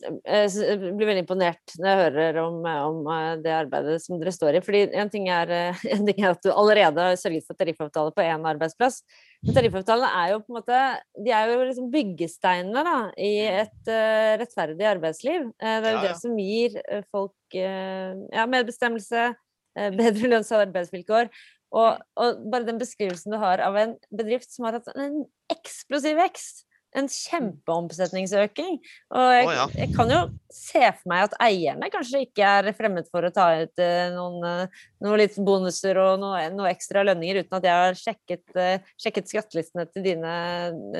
jeg 0.04 0.78
blir 0.97 1.08
veldig 1.08 1.21
imponert 1.24 1.74
når 1.80 1.88
jeg 1.88 2.00
hører 2.02 2.39
om, 2.41 2.58
om 2.67 3.06
eh, 3.13 3.36
det 3.39 3.54
arbeidet 3.56 4.02
som 4.04 4.17
dere 4.19 4.34
står 4.36 4.58
i. 4.58 4.62
Fordi 4.65 4.82
en 5.00 5.12
ting, 5.13 5.30
er, 5.32 5.52
eh, 5.56 5.84
en 5.95 6.04
ting 6.08 6.19
er 6.19 6.34
at 6.34 6.41
du 6.43 6.50
allerede 6.52 7.06
har 7.06 7.19
sørget 7.19 7.45
for 7.47 7.60
tariffavtale 7.60 8.12
på 8.15 8.26
én 8.26 8.47
arbeidsplass. 8.52 9.00
Men 9.45 9.56
tariffavtalene 9.56 10.10
er 10.19 10.34
jo 10.34 10.41
på 10.41 10.52
en 10.52 10.58
måte 10.60 10.82
de 11.24 11.32
er 11.38 11.54
jo 11.54 11.62
liksom 11.69 11.88
byggesteinene 11.93 12.84
da, 12.88 12.97
i 13.15 13.32
et 13.47 13.93
eh, 13.93 14.34
rettferdig 14.41 14.89
arbeidsliv. 14.89 15.47
Eh, 15.62 15.78
det 15.80 15.93
er 15.93 15.95
jo 15.95 16.02
Ja, 16.02 16.04
det 16.10 16.17
som 16.19 16.36
gir 16.41 16.76
eh, 16.84 17.06
folk 17.15 17.58
eh, 17.62 18.12
ja, 18.36 18.47
medbestemmelse, 18.58 19.30
eh, 19.78 19.95
bedre 19.95 20.34
lønns- 20.34 20.52
og 20.52 20.65
arbeidsvilkår. 20.65 21.32
Og, 21.71 22.04
og 22.19 22.43
bare 22.52 22.67
den 22.67 22.82
beskrivelsen 22.82 23.32
du 23.32 23.39
har 23.39 23.63
av 23.63 23.78
en 23.80 23.95
bedrift 24.12 24.52
som 24.52 24.67
har 24.67 24.82
hatt 24.82 24.91
en 25.00 25.24
eksplosiv 25.54 26.19
vekst. 26.19 26.65
En 26.97 27.08
kjempeomsetningsøking. 27.08 28.73
Og 29.15 29.30
jeg, 29.32 29.45
oh, 29.47 29.54
ja. 29.56 29.65
jeg 29.80 29.93
kan 29.95 30.12
jo 30.12 30.19
se 30.51 30.82
for 30.97 31.12
meg 31.12 31.30
at 31.30 31.36
eierne 31.45 31.88
kanskje 31.93 32.25
ikke 32.25 32.49
er 32.60 32.71
fremmed 32.75 33.08
for 33.12 33.23
å 33.23 33.32
ta 33.34 33.47
ut 33.62 33.82
eh, 33.82 34.10
noen, 34.12 34.43
eh, 34.47 34.82
noen 35.04 35.21
litt 35.21 35.38
bonuser 35.39 35.99
og 36.01 36.19
noe, 36.19 36.43
noe 36.51 36.71
ekstra 36.73 37.06
lønninger, 37.08 37.45
uten 37.45 37.58
at 37.58 37.67
jeg 37.67 37.86
har 37.86 37.99
sjekket, 37.99 38.45
eh, 38.60 38.93
sjekket 38.99 39.32
skattelistene 39.32 39.88
til 39.88 40.04
dine, 40.10 40.34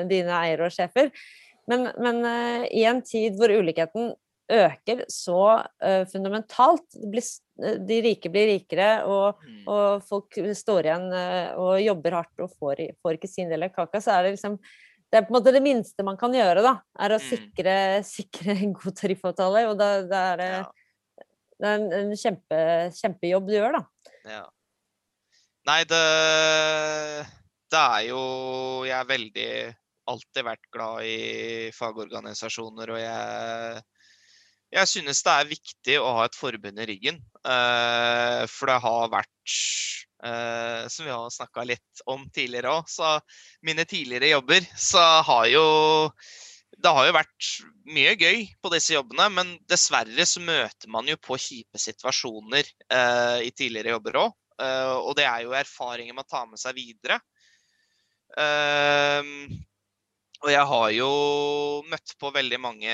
dine 0.08 0.38
eiere 0.40 0.70
og 0.70 0.76
sjefer. 0.76 1.12
Men, 1.70 1.90
men 2.02 2.24
i 2.74 2.82
en 2.90 3.04
tid 3.06 3.36
hvor 3.40 3.52
ulikheten 3.54 4.14
øker 4.52 5.04
så 5.14 5.62
fundamentalt, 6.12 6.98
blir, 7.08 7.28
de 7.88 8.00
rike 8.04 8.32
blir 8.34 8.50
rikere, 8.50 8.90
og 9.08 9.44
Mm. 9.46 9.62
og 9.70 10.04
folk 10.04 10.40
står 10.58 10.90
igjen 10.90 11.06
og 11.62 11.76
jobber 11.80 12.18
hardt 12.18 12.44
og 12.44 12.50
får, 12.58 12.82
får 13.00 13.20
ikke 13.20 13.30
sin 13.30 13.52
del 13.52 13.68
av 13.68 13.76
kaka, 13.76 14.02
så 14.02 14.18
er 14.18 14.26
det 14.26 14.34
liksom 14.36 14.58
det 15.12 15.20
er 15.20 15.26
på 15.28 15.34
en 15.34 15.38
måte 15.40 15.52
det 15.54 15.62
minste 15.64 16.04
man 16.08 16.18
kan 16.20 16.32
gjøre, 16.34 16.62
da, 16.64 16.78
er 17.04 17.16
å 17.18 17.20
Mm. 17.20 17.28
sikre, 17.28 17.76
sikre 18.08 18.56
en 18.56 18.74
god 18.74 18.96
tariffavtale. 18.96 19.66
Og 19.70 19.78
det, 19.78 19.90
det 20.10 20.22
er 20.32 20.44
Ja. 20.48 20.64
det 21.62 21.68
er 21.68 21.76
en, 21.78 21.92
en 21.94 22.12
kjempe, 22.18 22.60
kjempejobb 22.96 23.48
du 23.48 23.54
gjør, 23.58 23.76
da. 23.78 23.84
Ja. 24.26 24.46
Nei, 25.68 25.84
det 25.86 26.02
Det 27.72 27.80
er 27.80 28.08
jo 28.10 28.84
Jeg 28.84 28.98
er 29.00 29.06
veldig 29.08 29.52
alltid 30.12 30.44
vært 30.44 30.66
glad 30.74 31.04
i 31.06 31.72
fagorganisasjoner, 31.78 32.90
og 32.96 33.00
jeg 33.00 33.84
jeg 34.72 34.88
synes 34.88 35.20
det 35.24 35.32
er 35.36 35.50
viktig 35.52 35.96
å 36.00 36.14
ha 36.16 36.26
et 36.26 36.36
forbund 36.40 36.80
i 36.80 36.86
ryggen. 36.88 37.18
eh, 37.44 38.46
for 38.48 38.72
det 38.72 38.78
har 38.82 39.10
vært, 39.12 39.56
eh, 40.26 40.88
som 40.92 41.08
vi 41.08 41.14
har 41.14 41.34
snakka 41.34 41.66
litt 41.68 42.04
om 42.10 42.28
tidligere 42.34 42.76
òg, 42.78 42.90
så 42.90 43.18
mine 43.68 43.86
tidligere 43.90 44.34
jobber, 44.36 44.68
så 44.78 45.04
har 45.28 45.48
jo 45.52 45.66
det 46.82 46.94
har 46.96 47.06
jo 47.06 47.14
vært 47.14 47.48
mye 47.94 48.14
gøy 48.18 48.46
på 48.64 48.72
disse 48.74 48.96
jobbene, 48.96 49.28
men 49.36 49.52
dessverre 49.70 50.26
så 50.26 50.42
møter 50.42 50.90
man 50.90 51.10
jo 51.10 51.18
på 51.22 51.38
kjipe 51.38 51.78
situasjoner 51.78 52.64
uh, 52.94 53.38
i 53.44 53.52
tidligere 53.52 53.92
jobber 53.98 54.18
òg. 54.24 54.38
og 54.62 55.16
det 55.18 55.26
er 55.26 55.44
jo 55.44 55.54
erfaringer 55.58 56.16
man 56.16 56.28
tar 56.30 56.46
med 56.46 56.60
seg 56.62 56.76
videre. 56.78 57.18
Og 60.42 60.50
jeg 60.50 60.66
har 60.72 60.90
jo 60.94 61.12
møtt 61.90 62.14
på 62.22 62.30
veldig 62.34 62.60
mange 62.62 62.94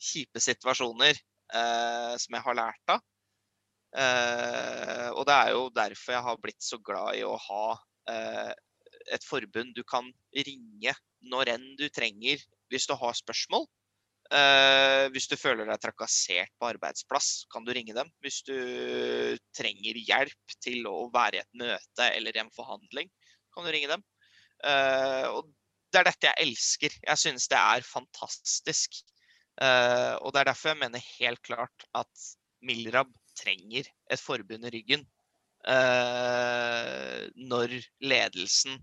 kjipe 0.00 0.40
situasjoner 0.40 1.14
eh, 1.14 2.12
som 2.20 2.36
jeg 2.36 2.44
har 2.44 2.58
lært 2.58 2.94
av. 2.94 3.00
Eh, 3.90 5.08
og 5.10 5.24
det 5.26 5.36
er 5.36 5.52
jo 5.56 5.64
derfor 5.74 6.14
jeg 6.14 6.26
har 6.28 6.42
blitt 6.42 6.62
så 6.62 6.78
glad 6.78 7.18
i 7.18 7.24
å 7.26 7.34
ha 7.48 7.64
eh, 8.12 8.52
et 9.10 9.26
forbund 9.26 9.74
du 9.74 9.82
kan 9.82 10.06
ringe 10.36 10.94
når 11.32 11.54
enn 11.56 11.66
du 11.80 11.88
trenger 11.90 12.42
hvis 12.70 12.86
du 12.86 12.94
har 12.98 13.16
spørsmål. 13.18 13.66
Eh, 14.30 15.08
hvis 15.10 15.26
du 15.26 15.34
føler 15.34 15.66
deg 15.66 15.80
trakassert 15.82 16.52
på 16.60 16.68
arbeidsplass, 16.68 17.48
kan 17.50 17.66
du 17.66 17.72
ringe 17.74 17.96
dem. 17.96 18.10
Hvis 18.22 18.44
du 18.46 18.54
trenger 19.56 19.98
hjelp 19.98 20.54
til 20.62 20.86
å 20.86 21.08
være 21.14 21.40
i 21.40 21.42
et 21.42 21.58
møte 21.64 22.10
eller 22.14 22.38
en 22.38 22.52
forhandling, 22.54 23.10
kan 23.50 23.66
du 23.66 23.72
ringe 23.74 23.90
dem. 23.90 24.04
Eh, 24.62 25.26
og 25.34 25.50
det 25.90 26.00
er 26.00 26.06
dette 26.06 26.30
jeg 26.30 26.46
elsker. 26.46 26.98
Jeg 27.08 27.22
synes 27.24 27.48
det 27.50 27.58
er 27.58 27.86
fantastisk. 27.86 29.00
Eh, 29.60 30.14
og 30.22 30.30
det 30.30 30.44
er 30.44 30.52
derfor 30.52 30.72
jeg 30.72 30.82
mener 30.84 31.10
helt 31.18 31.42
klart 31.42 31.88
at 31.98 32.28
Milrab 32.62 33.10
trenger 33.40 33.88
et 34.10 34.20
forbund 34.22 34.68
i 34.68 34.74
ryggen. 34.76 35.02
Eh, 35.68 37.18
når 37.36 37.74
ledelsen 38.00 38.78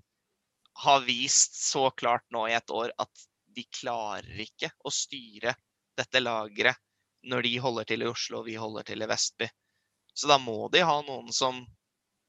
har 0.84 1.06
vist 1.08 1.58
så 1.62 1.88
klart 1.98 2.26
nå 2.34 2.44
i 2.50 2.58
et 2.58 2.70
år 2.70 2.94
at 3.02 3.24
de 3.58 3.64
klarer 3.74 4.44
ikke 4.44 4.70
å 4.86 4.94
styre 4.94 5.56
dette 5.98 6.22
lageret 6.22 6.78
når 7.28 7.48
de 7.48 7.56
holder 7.64 7.88
til 7.90 8.06
i 8.06 8.10
Oslo 8.12 8.44
og 8.44 8.50
vi 8.50 8.60
holder 8.62 8.86
til 8.86 9.02
i 9.02 9.10
Vestby. 9.10 9.48
Så 10.14 10.30
da 10.30 10.38
må 10.42 10.68
de 10.74 10.84
ha 10.86 11.00
noen 11.06 11.34
som 11.34 11.64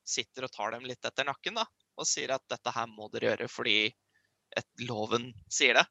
sitter 0.08 0.46
og 0.46 0.52
tar 0.54 0.72
dem 0.74 0.88
litt 0.88 1.04
etter 1.04 1.28
nakken, 1.28 1.60
da. 1.60 1.66
og 1.98 2.08
sier 2.08 2.32
at 2.32 2.44
dette 2.48 2.72
her 2.72 2.88
må 2.88 3.10
dere 3.12 3.32
gjøre 3.32 3.48
fordi 3.52 3.78
et, 4.56 4.68
loven 4.88 5.28
sier 5.52 5.76
det. 5.76 5.84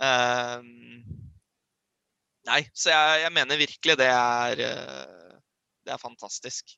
Um, 0.00 1.04
nei, 2.48 2.62
så 2.72 2.92
jeg, 2.92 3.20
jeg, 3.26 3.32
mener 3.36 3.60
virkelig 3.60 3.96
det 4.00 4.08
er, 4.12 4.62
uh, 4.64 5.25
det 5.86 5.94
er 5.94 6.02
fantastisk. 6.02 6.76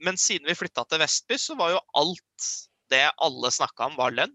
Men 0.00 0.16
siden 0.18 0.48
vi 0.48 0.56
flytta 0.56 0.86
til 0.88 1.02
Vestby, 1.02 1.36
så 1.38 1.56
var 1.58 1.74
jo 1.74 1.82
alt 2.00 2.52
det 2.90 3.06
alle 3.20 3.50
snakka 3.54 3.90
om, 3.90 3.98
var 4.00 4.14
lønn. 4.16 4.32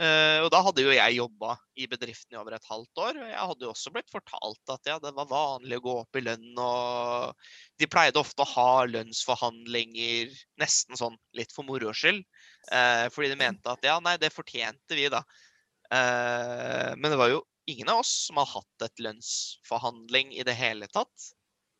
Uh, 0.00 0.46
og 0.46 0.48
da 0.54 0.62
hadde 0.64 0.80
jo 0.84 0.92
jeg 0.94 1.16
jobba 1.18 1.56
i 1.76 1.84
bedriften 1.90 2.32
i 2.32 2.38
over 2.40 2.54
et 2.56 2.68
halvt 2.70 3.00
år. 3.04 3.18
Og 3.20 3.26
jeg 3.28 3.48
hadde 3.50 3.66
jo 3.66 3.72
også 3.72 3.92
blitt 3.92 4.12
fortalt 4.12 4.72
at 4.72 4.88
ja, 4.88 4.96
det 5.02 5.12
var 5.16 5.28
vanlig 5.28 5.76
å 5.80 5.84
gå 5.84 5.96
opp 6.04 6.16
i 6.16 6.22
lønn. 6.24 6.46
Og 6.62 7.50
de 7.80 7.88
pleide 7.90 8.20
ofte 8.20 8.44
å 8.44 8.52
ha 8.54 8.86
lønnsforhandlinger 8.88 10.32
nesten 10.62 10.98
sånn 10.98 11.18
litt 11.36 11.52
for 11.56 11.68
moro 11.68 11.92
skyld. 11.96 12.22
Uh, 12.70 13.10
fordi 13.12 13.32
de 13.32 13.40
mente 13.40 13.72
at 13.72 13.84
ja, 13.84 13.98
nei, 14.04 14.16
det 14.20 14.32
fortjente 14.32 14.96
vi, 14.96 15.10
da. 15.12 15.24
Uh, 15.90 16.96
men 16.96 17.10
det 17.10 17.20
var 17.20 17.34
jo 17.34 17.44
ingen 17.70 17.90
av 17.92 18.00
oss 18.04 18.14
som 18.28 18.40
har 18.40 18.48
hatt 18.54 18.86
et 18.86 19.04
lønnsforhandling 19.04 20.32
i 20.38 20.46
det 20.46 20.56
hele 20.56 20.88
tatt. 20.94 21.30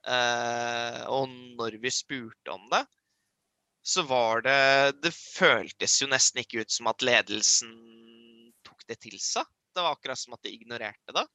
Og 0.09 1.29
når 1.59 1.75
vi 1.83 1.91
spurte 1.93 2.55
om 2.55 2.63
det, 2.73 2.81
så 3.83 4.03
var 4.09 4.43
det 4.47 5.01
Det 5.03 5.13
føltes 5.13 5.99
jo 6.03 6.09
nesten 6.09 6.41
ikke 6.43 6.65
ut 6.65 6.73
som 6.73 6.89
at 6.91 7.05
ledelsen 7.05 7.75
tok 8.67 8.85
det 8.89 9.01
til 9.05 9.19
seg. 9.21 9.45
Det 9.75 9.85
var 9.85 9.97
akkurat 9.97 10.21
som 10.21 10.37
at 10.37 10.43
de 10.45 10.55
ignorerte 10.55 11.15
det. 11.17 11.27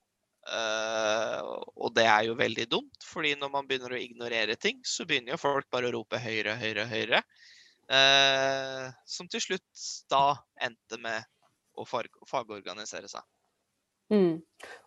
Uh, 0.46 1.42
og 1.74 1.96
det 1.98 2.06
er 2.06 2.28
jo 2.28 2.36
veldig 2.38 2.68
dumt, 2.70 3.06
fordi 3.08 3.34
når 3.40 3.50
man 3.50 3.66
begynner 3.66 3.96
å 3.96 4.02
ignorere 4.02 4.58
ting, 4.62 4.78
så 4.86 5.08
begynner 5.08 5.34
jo 5.34 5.42
folk 5.42 5.66
bare 5.74 5.90
å 5.90 5.96
rope 5.96 6.20
høyere, 6.22 6.54
høyere, 6.62 6.86
høyere. 6.92 7.22
Uh, 7.90 8.92
som 9.10 9.30
til 9.30 9.42
slutt 9.42 9.86
da 10.12 10.36
endte 10.68 11.00
med 11.02 11.26
å 11.76 11.86
fagorganisere 11.90 13.10
seg. 13.10 13.26
Mm. 14.14 14.42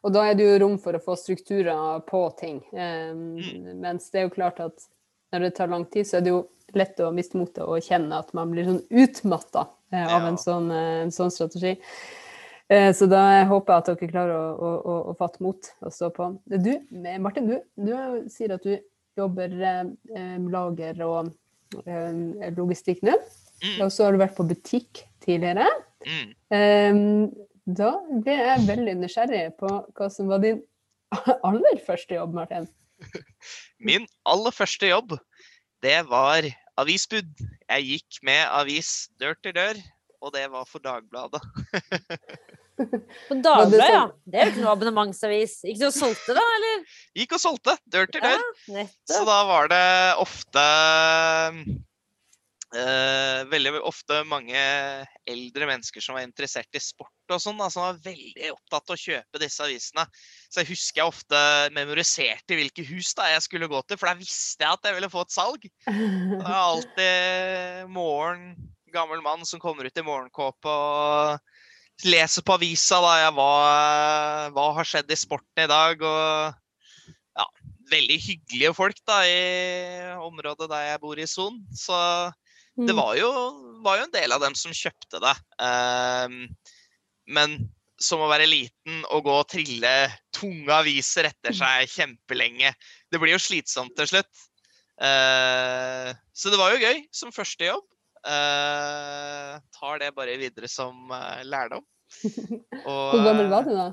Og 0.07 0.15
da 0.15 0.27
er 0.27 0.39
det 0.39 0.47
jo 0.47 0.61
rom 0.63 0.77
for 0.83 0.97
å 0.97 1.03
få 1.03 1.17
strukturer 1.19 2.05
på 2.09 2.23
ting. 2.39 2.61
Um, 2.73 3.39
mm. 3.39 3.75
Mens 3.83 4.09
det 4.13 4.23
er 4.23 4.29
jo 4.29 4.37
klart 4.37 4.63
at 4.65 4.87
når 5.35 5.49
det 5.49 5.57
tar 5.59 5.73
lang 5.73 5.85
tid, 5.91 6.09
så 6.09 6.19
er 6.19 6.25
det 6.25 6.33
jo 6.33 6.45
lett 6.77 7.01
å 7.01 7.11
miste 7.15 7.39
motet 7.41 7.65
og 7.65 7.85
kjenne 7.85 8.21
at 8.21 8.33
man 8.37 8.53
blir 8.53 8.69
sånn 8.69 8.85
utmatta 8.89 9.69
uh, 9.69 10.07
av 10.07 10.23
ja. 10.23 10.25
en, 10.31 10.41
sånn, 10.41 10.73
en 10.73 11.15
sånn 11.15 11.35
strategi. 11.35 11.77
Eh, 12.69 12.93
så 12.95 13.09
da 13.09 13.23
håper 13.49 13.73
jeg 13.73 13.81
at 13.81 13.87
dere 13.89 14.11
klarer 14.11 14.37
å, 14.37 14.71
å, 14.77 14.97
å 15.09 15.17
fatte 15.17 15.41
mot 15.45 15.71
og 15.81 15.93
stå 15.95 16.11
på. 16.13 16.29
Du, 16.53 16.73
Martin, 17.25 17.49
du, 17.49 17.57
du 17.81 17.93
sier 18.33 18.53
at 18.59 18.65
du 18.67 18.75
jobber 19.19 19.55
eh, 19.57 20.35
lager 20.53 21.01
og 21.07 21.31
eh, 21.87 22.51
logistikk 22.59 23.01
nå. 23.09 23.17
Mm. 23.65 23.79
Og 23.87 23.89
så 23.91 24.05
har 24.05 24.15
du 24.15 24.21
vært 24.21 24.37
på 24.37 24.47
butikk 24.47 25.03
tidligere. 25.25 25.67
Mm. 26.07 27.25
Da 27.69 27.93
blir 28.09 28.41
jeg 28.41 28.65
veldig 28.69 28.95
nysgjerrig 29.03 29.43
på 29.61 29.69
hva 29.69 30.09
som 30.13 30.31
var 30.31 30.41
din 30.45 30.63
aller 31.45 31.83
første 31.85 32.17
jobb, 32.17 32.35
Martin. 32.37 32.69
Min 33.91 34.09
aller 34.29 34.55
første 34.57 34.89
jobb, 34.89 35.19
det 35.85 36.01
var 36.09 36.49
avisbud. 36.81 37.29
Jeg 37.69 37.87
gikk 37.93 38.23
med 38.25 38.43
avis 38.49 39.11
dør 39.21 39.37
til 39.45 39.57
dør 39.57 39.79
og 40.25 40.35
det 40.35 40.47
var 40.51 40.67
for 40.69 40.83
Dagbladet. 40.83 41.43
På 43.29 43.35
Dagbladet, 43.43 43.91
ja. 43.91 44.05
Det 44.25 44.39
er 44.39 44.49
jo 44.49 44.53
ikke 44.53 44.63
noe 44.63 44.75
abonnementsavis. 44.77 45.57
Gikk 45.67 45.81
du 45.81 45.89
og 45.89 45.95
solgte, 45.97 46.35
da, 46.37 46.45
eller? 46.59 46.85
Gikk 47.19 47.35
og 47.35 47.43
solgte, 47.43 47.75
dør 47.91 48.07
til 48.11 48.23
dør. 48.23 48.45
Ja, 48.71 48.85
så 49.11 49.25
da 49.27 49.39
var 49.49 49.71
det 49.73 49.89
ofte 50.23 50.65
Veldig 52.69 53.79
ofte 53.89 54.19
mange 54.29 54.61
eldre 55.25 55.69
mennesker 55.71 56.05
som 56.05 56.19
var 56.19 56.27
interessert 56.27 56.69
i 56.77 56.83
sport 56.83 57.33
og 57.33 57.41
sånn, 57.41 57.61
som 57.73 57.87
var 57.87 58.01
veldig 58.05 58.51
opptatt 58.53 58.91
av 58.91 58.97
å 58.97 59.01
kjøpe 59.01 59.41
disse 59.41 59.65
avisene. 59.65 60.05
Så 60.53 60.61
jeg 60.61 60.71
husker 60.75 61.01
jeg 61.01 61.13
ofte 61.13 61.41
memoriserte 61.77 62.59
hvilke 62.59 62.85
hus 62.91 63.15
da 63.17 63.31
jeg 63.33 63.47
skulle 63.47 63.71
gå 63.73 63.81
til, 63.89 64.01
for 64.01 64.11
da 64.11 64.19
visste 64.21 64.67
jeg 64.67 64.77
at 64.77 64.89
jeg 64.89 64.99
ville 64.99 65.13
få 65.13 65.25
et 65.25 65.37
salg. 65.37 65.65
Det 65.89 66.45
er 66.45 66.59
alltid 66.59 67.95
morgen 67.95 68.53
gammel 68.93 69.21
mann 69.25 69.45
som 69.47 69.61
kommer 69.61 69.89
ut 69.89 70.01
i 70.01 70.05
morgenkåpe 70.05 70.73
og 70.73 72.07
leser 72.09 72.45
på 72.47 72.57
avisa 72.59 73.01
da, 73.03 73.15
ja, 73.25 73.31
hva, 73.35 73.53
hva, 74.55 74.69
har 74.79 74.89
skjedd 74.89 75.11
i 75.13 75.19
sporten 75.19 75.65
i 75.65 75.71
dag. 75.71 76.03
Og 76.05 77.09
ja, 77.39 77.47
veldig 77.93 78.19
hyggelige 78.23 78.75
folk 78.77 79.01
da, 79.09 79.23
i 79.27 80.13
området 80.23 80.71
der 80.71 80.93
jeg 80.93 81.03
bor 81.05 81.19
i 81.19 81.27
Son. 81.29 81.59
Så 81.75 81.99
det 82.79 82.95
mm. 82.95 83.01
var 83.01 83.17
jo, 83.19 83.29
var 83.83 83.99
jo, 83.99 84.07
en 84.07 84.15
del 84.15 84.35
av 84.35 84.43
dem 84.45 84.55
som 84.59 84.75
kjøpte 84.75 85.19
det. 85.23 85.35
Um, 85.59 86.41
men 87.35 87.59
som 87.99 88.23
å 88.23 88.29
være 88.31 88.47
liten 88.47 89.01
og 89.11 89.25
gå 89.27 89.35
og 89.41 89.49
trille 89.51 89.93
tunge 90.35 90.71
aviser 90.71 91.27
etter 91.33 91.51
mm. 91.51 91.59
seg 91.59 91.95
kjempelenge. 91.97 92.71
Det 93.11 93.19
blir 93.19 93.35
jo 93.35 93.43
slitsomt 93.43 93.97
til 93.99 94.11
slutt. 94.13 94.45
Uh, 94.99 96.15
så 96.35 96.51
det 96.55 96.61
var 96.61 96.75
jo 96.75 96.83
gøy 96.83 97.03
som 97.15 97.35
første 97.35 97.67
jobb. 97.67 97.87
Uh, 98.23 99.59
tar 99.75 100.01
det 100.03 100.13
bare 100.15 100.39
videre 100.39 100.71
som 100.71 101.11
uh, 101.11 101.43
lærdom. 101.47 101.83
Og, 102.89 103.11
Hvor 103.15 103.25
gammel 103.27 103.51
var 103.51 103.67
du 103.67 103.75
da? 103.75 103.91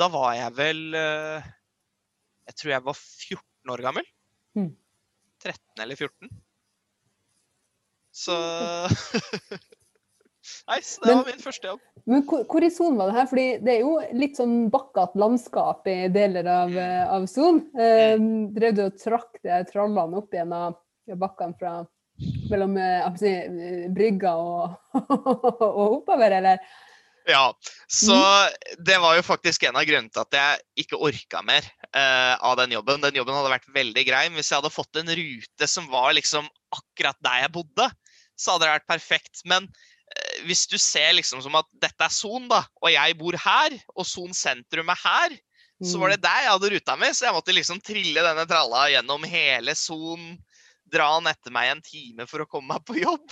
Da 0.00 0.06
var 0.08 0.30
jeg 0.32 0.54
vel 0.56 0.78
Jeg 0.96 2.54
tror 2.56 2.70
jeg 2.72 2.84
var 2.86 2.96
14 2.96 3.74
år 3.74 3.82
gammel. 3.84 4.06
Mm. 4.56 4.70
13 5.42 5.82
eller 5.84 5.98
14. 5.98 6.30
Så 8.12 8.36
Nei, 10.68 10.78
så 10.82 11.00
det 11.02 11.08
men, 11.08 11.18
var 11.20 11.28
min 11.30 11.42
første 11.42 11.68
jobb. 11.70 11.82
Men 12.10 12.22
hvor, 12.26 12.42
hvor 12.50 12.64
i 12.66 12.70
Son 12.74 12.98
var 12.98 13.10
det 13.10 13.16
her? 13.16 13.26
Fordi 13.30 13.46
det 13.62 13.72
er 13.76 13.82
jo 13.84 13.94
litt 14.18 14.38
sånn 14.38 14.56
bakkete 14.74 15.20
landskap 15.22 15.86
i 15.90 15.96
deler 16.12 16.48
av, 16.50 16.74
mm. 16.74 17.10
av 17.16 17.26
Son. 17.30 17.60
Um, 17.78 18.28
drev 18.54 18.76
du 18.78 18.84
og 18.88 18.98
trakk 19.00 19.38
de 19.46 19.62
trallene 19.70 20.18
opp 20.18 20.34
gjennom 20.34 20.78
bakkene 21.18 21.58
fra 21.58 21.74
mellom 22.50 22.76
eh, 22.78 23.06
si, 23.18 23.32
brygga 23.94 24.34
og, 24.38 24.74
og 25.02 25.84
oppover, 25.98 26.38
eller? 26.38 26.62
Ja, 27.26 27.52
så 27.86 28.16
mm. 28.16 28.78
det 28.86 28.98
var 28.98 29.14
jo 29.14 29.22
faktisk 29.26 29.62
en 29.68 29.78
av 29.78 29.86
grunnene 29.86 30.10
til 30.10 30.24
at 30.24 30.36
jeg 30.36 30.84
ikke 30.84 30.98
orka 31.06 31.42
mer 31.46 31.66
uh, 31.94 32.34
av 32.42 32.56
den 32.58 32.74
jobben. 32.74 33.02
Den 33.04 33.18
jobben 33.20 33.36
hadde 33.38 33.52
vært 33.52 33.68
veldig 33.74 34.04
grei. 34.08 34.24
Men 34.26 34.40
hvis 34.40 34.50
jeg 34.50 34.58
hadde 34.58 34.74
fått 34.74 34.98
en 34.98 35.12
rute 35.20 35.68
som 35.70 35.86
var 35.92 36.10
liksom 36.18 36.48
akkurat 36.74 37.18
der 37.22 37.44
jeg 37.44 37.54
bodde, 37.54 37.86
så 38.38 38.54
hadde 38.54 38.66
det 38.66 38.74
vært 38.76 38.90
perfekt. 38.90 39.42
Men 39.48 39.68
uh, 39.68 40.36
hvis 40.48 40.66
du 40.70 40.78
ser 40.80 41.14
liksom 41.18 41.42
som 41.44 41.56
at 41.60 41.68
dette 41.82 42.06
er 42.06 42.14
Son, 42.14 42.48
da, 42.50 42.62
og 42.82 42.92
jeg 42.92 43.18
bor 43.20 43.38
her, 43.44 43.76
og 43.96 44.08
Son 44.08 44.34
sentrum 44.36 44.92
er 44.92 45.02
her, 45.02 45.36
mm. 45.36 45.88
så 45.88 46.00
var 46.00 46.12
mm. 46.12 46.16
det 46.16 46.24
der 46.28 46.46
jeg 46.46 46.54
hadde 46.56 46.72
ruta 46.76 46.98
mi. 47.00 47.12
Så 47.12 47.28
jeg 47.28 47.36
måtte 47.38 47.56
liksom 47.56 47.82
trille 47.84 48.26
denne 48.28 48.46
tralla 48.50 48.88
gjennom 48.92 49.28
hele 49.28 49.76
Son 49.78 50.32
dra 50.92 51.08
han 51.14 51.28
etter 51.30 51.54
meg 51.54 51.70
en 51.72 51.82
time 51.84 52.26
for 52.28 52.44
å 52.44 52.48
komme 52.48 52.74
meg 52.74 52.84
på 52.84 52.98
jobb. 53.00 53.24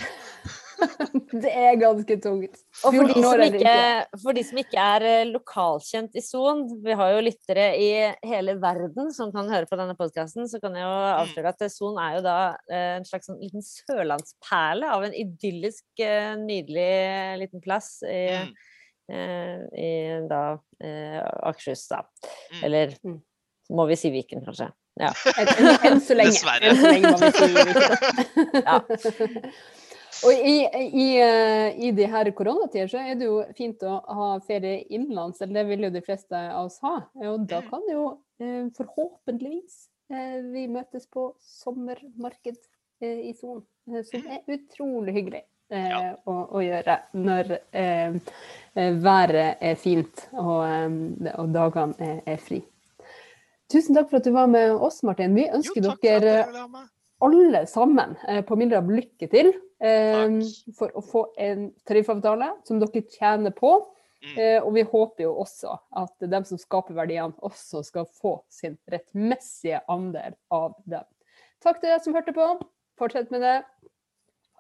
det 1.44 1.50
er 1.50 1.78
ganske 1.80 2.16
tungt. 2.22 2.58
Og 2.84 2.94
for 2.94 3.10
de, 3.10 3.22
som 3.22 3.42
ikke, 3.44 3.74
for 4.22 4.36
de 4.36 4.44
som 4.46 4.60
ikke 4.62 4.86
er 4.94 5.06
eh, 5.08 5.28
lokalkjent 5.30 6.18
i 6.18 6.22
Son, 6.24 6.64
vi 6.84 6.96
har 6.96 7.14
jo 7.14 7.22
lyttere 7.24 7.66
i 7.80 7.90
hele 8.26 8.56
verden 8.62 9.12
som 9.14 9.32
kan 9.34 9.50
høre 9.52 9.68
på 9.70 9.78
denne 9.80 9.96
podkasten, 9.98 10.48
så 10.50 10.60
kan 10.62 10.76
jeg 10.78 10.86
jo 10.86 10.96
avsløre 11.12 11.54
at 11.54 11.64
Son 11.72 12.00
er 12.02 12.18
jo 12.18 12.24
da 12.26 12.38
eh, 12.70 12.96
en 12.98 13.08
slags 13.08 13.30
sånn 13.30 13.40
liten 13.42 13.64
sørlandsperle 13.64 14.90
av 14.96 15.06
en 15.08 15.16
idyllisk, 15.16 15.86
eh, 16.02 16.34
nydelig 16.40 16.90
liten 17.44 17.64
plass 17.64 17.98
i, 18.06 18.24
mm. 18.46 18.52
i 19.76 19.90
da 20.30 20.44
Akershus, 20.80 21.86
da. 21.90 22.04
Mm. 22.54 22.62
Eller 22.68 22.94
mm. 23.04 23.18
må 23.76 23.90
vi 23.90 23.98
si 24.00 24.12
Viken, 24.14 24.44
kanskje. 24.46 24.70
Ja. 25.00 25.12
Enn 25.86 26.00
så 26.02 26.16
lenge. 26.16 26.34
Dessverre. 26.34 26.72
Enn 26.72 26.80
så 26.80 26.90
lenge 26.90 27.12
må 27.14 27.18
vi 27.22 27.30
si 27.38 27.48
ja. 28.66 28.80
Og 30.26 30.33
i, 30.35 30.56
i, 31.00 31.06
eh, 31.22 31.78
i 31.80 31.90
de 31.96 32.06
her 32.12 32.28
koronatider 32.37 32.90
så 32.92 33.00
er 33.00 33.16
det 33.16 33.28
jo 33.28 33.38
fint 33.56 33.80
å 33.88 34.00
ha 34.04 34.33
ferie 34.44 34.83
innenlands, 34.92 35.40
eller 35.40 35.62
det 35.62 35.68
vil 35.70 35.87
jo 35.87 35.92
de 35.94 36.02
fleste 36.04 36.37
av 36.37 36.66
oss 36.66 36.76
ha. 36.85 36.96
Og 37.24 37.46
da 37.48 37.62
mm. 37.62 37.70
kan 37.70 37.87
jo 37.88 38.02
eh, 38.42 38.66
forhåpentligvis 38.76 39.78
eh, 40.12 40.37
vi 40.52 40.66
møtes 40.72 41.09
på 41.12 41.30
sommermarked 41.62 42.61
i 43.00 43.33
Son, 43.33 43.62
som 43.88 44.26
er 44.28 44.42
utrolig 44.52 45.14
hyggelig. 45.16 45.46
Ja. 45.70 46.00
Å, 46.26 46.35
å, 46.50 46.61
gjøre 46.61 46.96
når 47.14 47.52
eh, 47.78 48.16
været 48.74 49.62
er 49.62 49.78
fint 49.78 50.24
og, 50.35 50.66
og 51.30 51.52
dagene 51.54 51.94
er, 52.02 52.18
er 52.35 52.42
fri. 52.42 52.59
Tusen 53.70 53.96
takk 53.96 54.11
for 54.11 54.18
at 54.18 54.26
du 54.26 54.35
var 54.35 54.50
med 54.50 54.74
oss, 54.74 54.98
Martin. 55.06 55.33
Vi 55.38 55.46
ønsker 55.46 55.87
jo, 55.87 55.94
dere 56.02 56.42
alle 57.22 57.64
sammen 57.70 58.18
på 58.48 58.59
Mildab 58.59 58.90
lykke 58.90 59.30
til 59.30 59.52
eh, 59.82 60.26
for 60.76 60.92
å 60.96 61.02
få 61.04 61.24
en 61.40 61.70
tariffavtale 61.88 62.52
som 62.68 62.82
dere 62.82 63.04
tjener 63.16 63.54
på. 63.56 63.74
Mm. 64.20 64.34
Eh, 64.36 64.58
og 64.60 64.74
vi 64.76 64.84
håper 64.84 65.24
jo 65.24 65.32
også 65.40 65.78
at 65.96 66.28
dem 66.28 66.44
som 66.44 66.60
skaper 66.60 66.96
verdiene, 66.96 67.32
også 67.40 67.80
skal 67.86 68.08
få 68.20 68.36
sin 68.52 68.76
rettmessige 68.92 69.80
andel 69.88 70.36
av 70.52 70.76
dem. 70.84 71.06
Takk 71.64 71.80
til 71.80 71.92
deg 71.92 72.04
som 72.04 72.16
hørte 72.16 72.36
på. 72.36 72.46
Fortsett 73.00 73.32
med 73.32 73.44
det. 73.44 73.56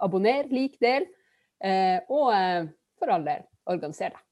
Abonner, 0.00 0.48
lik, 0.48 0.78
del. 0.80 1.04
Eh, 1.60 2.00
og 2.08 2.32
eh, 2.32 2.70
for 3.00 3.12
all 3.12 3.24
del, 3.26 3.44
organiser 3.68 4.14
deg. 4.14 4.26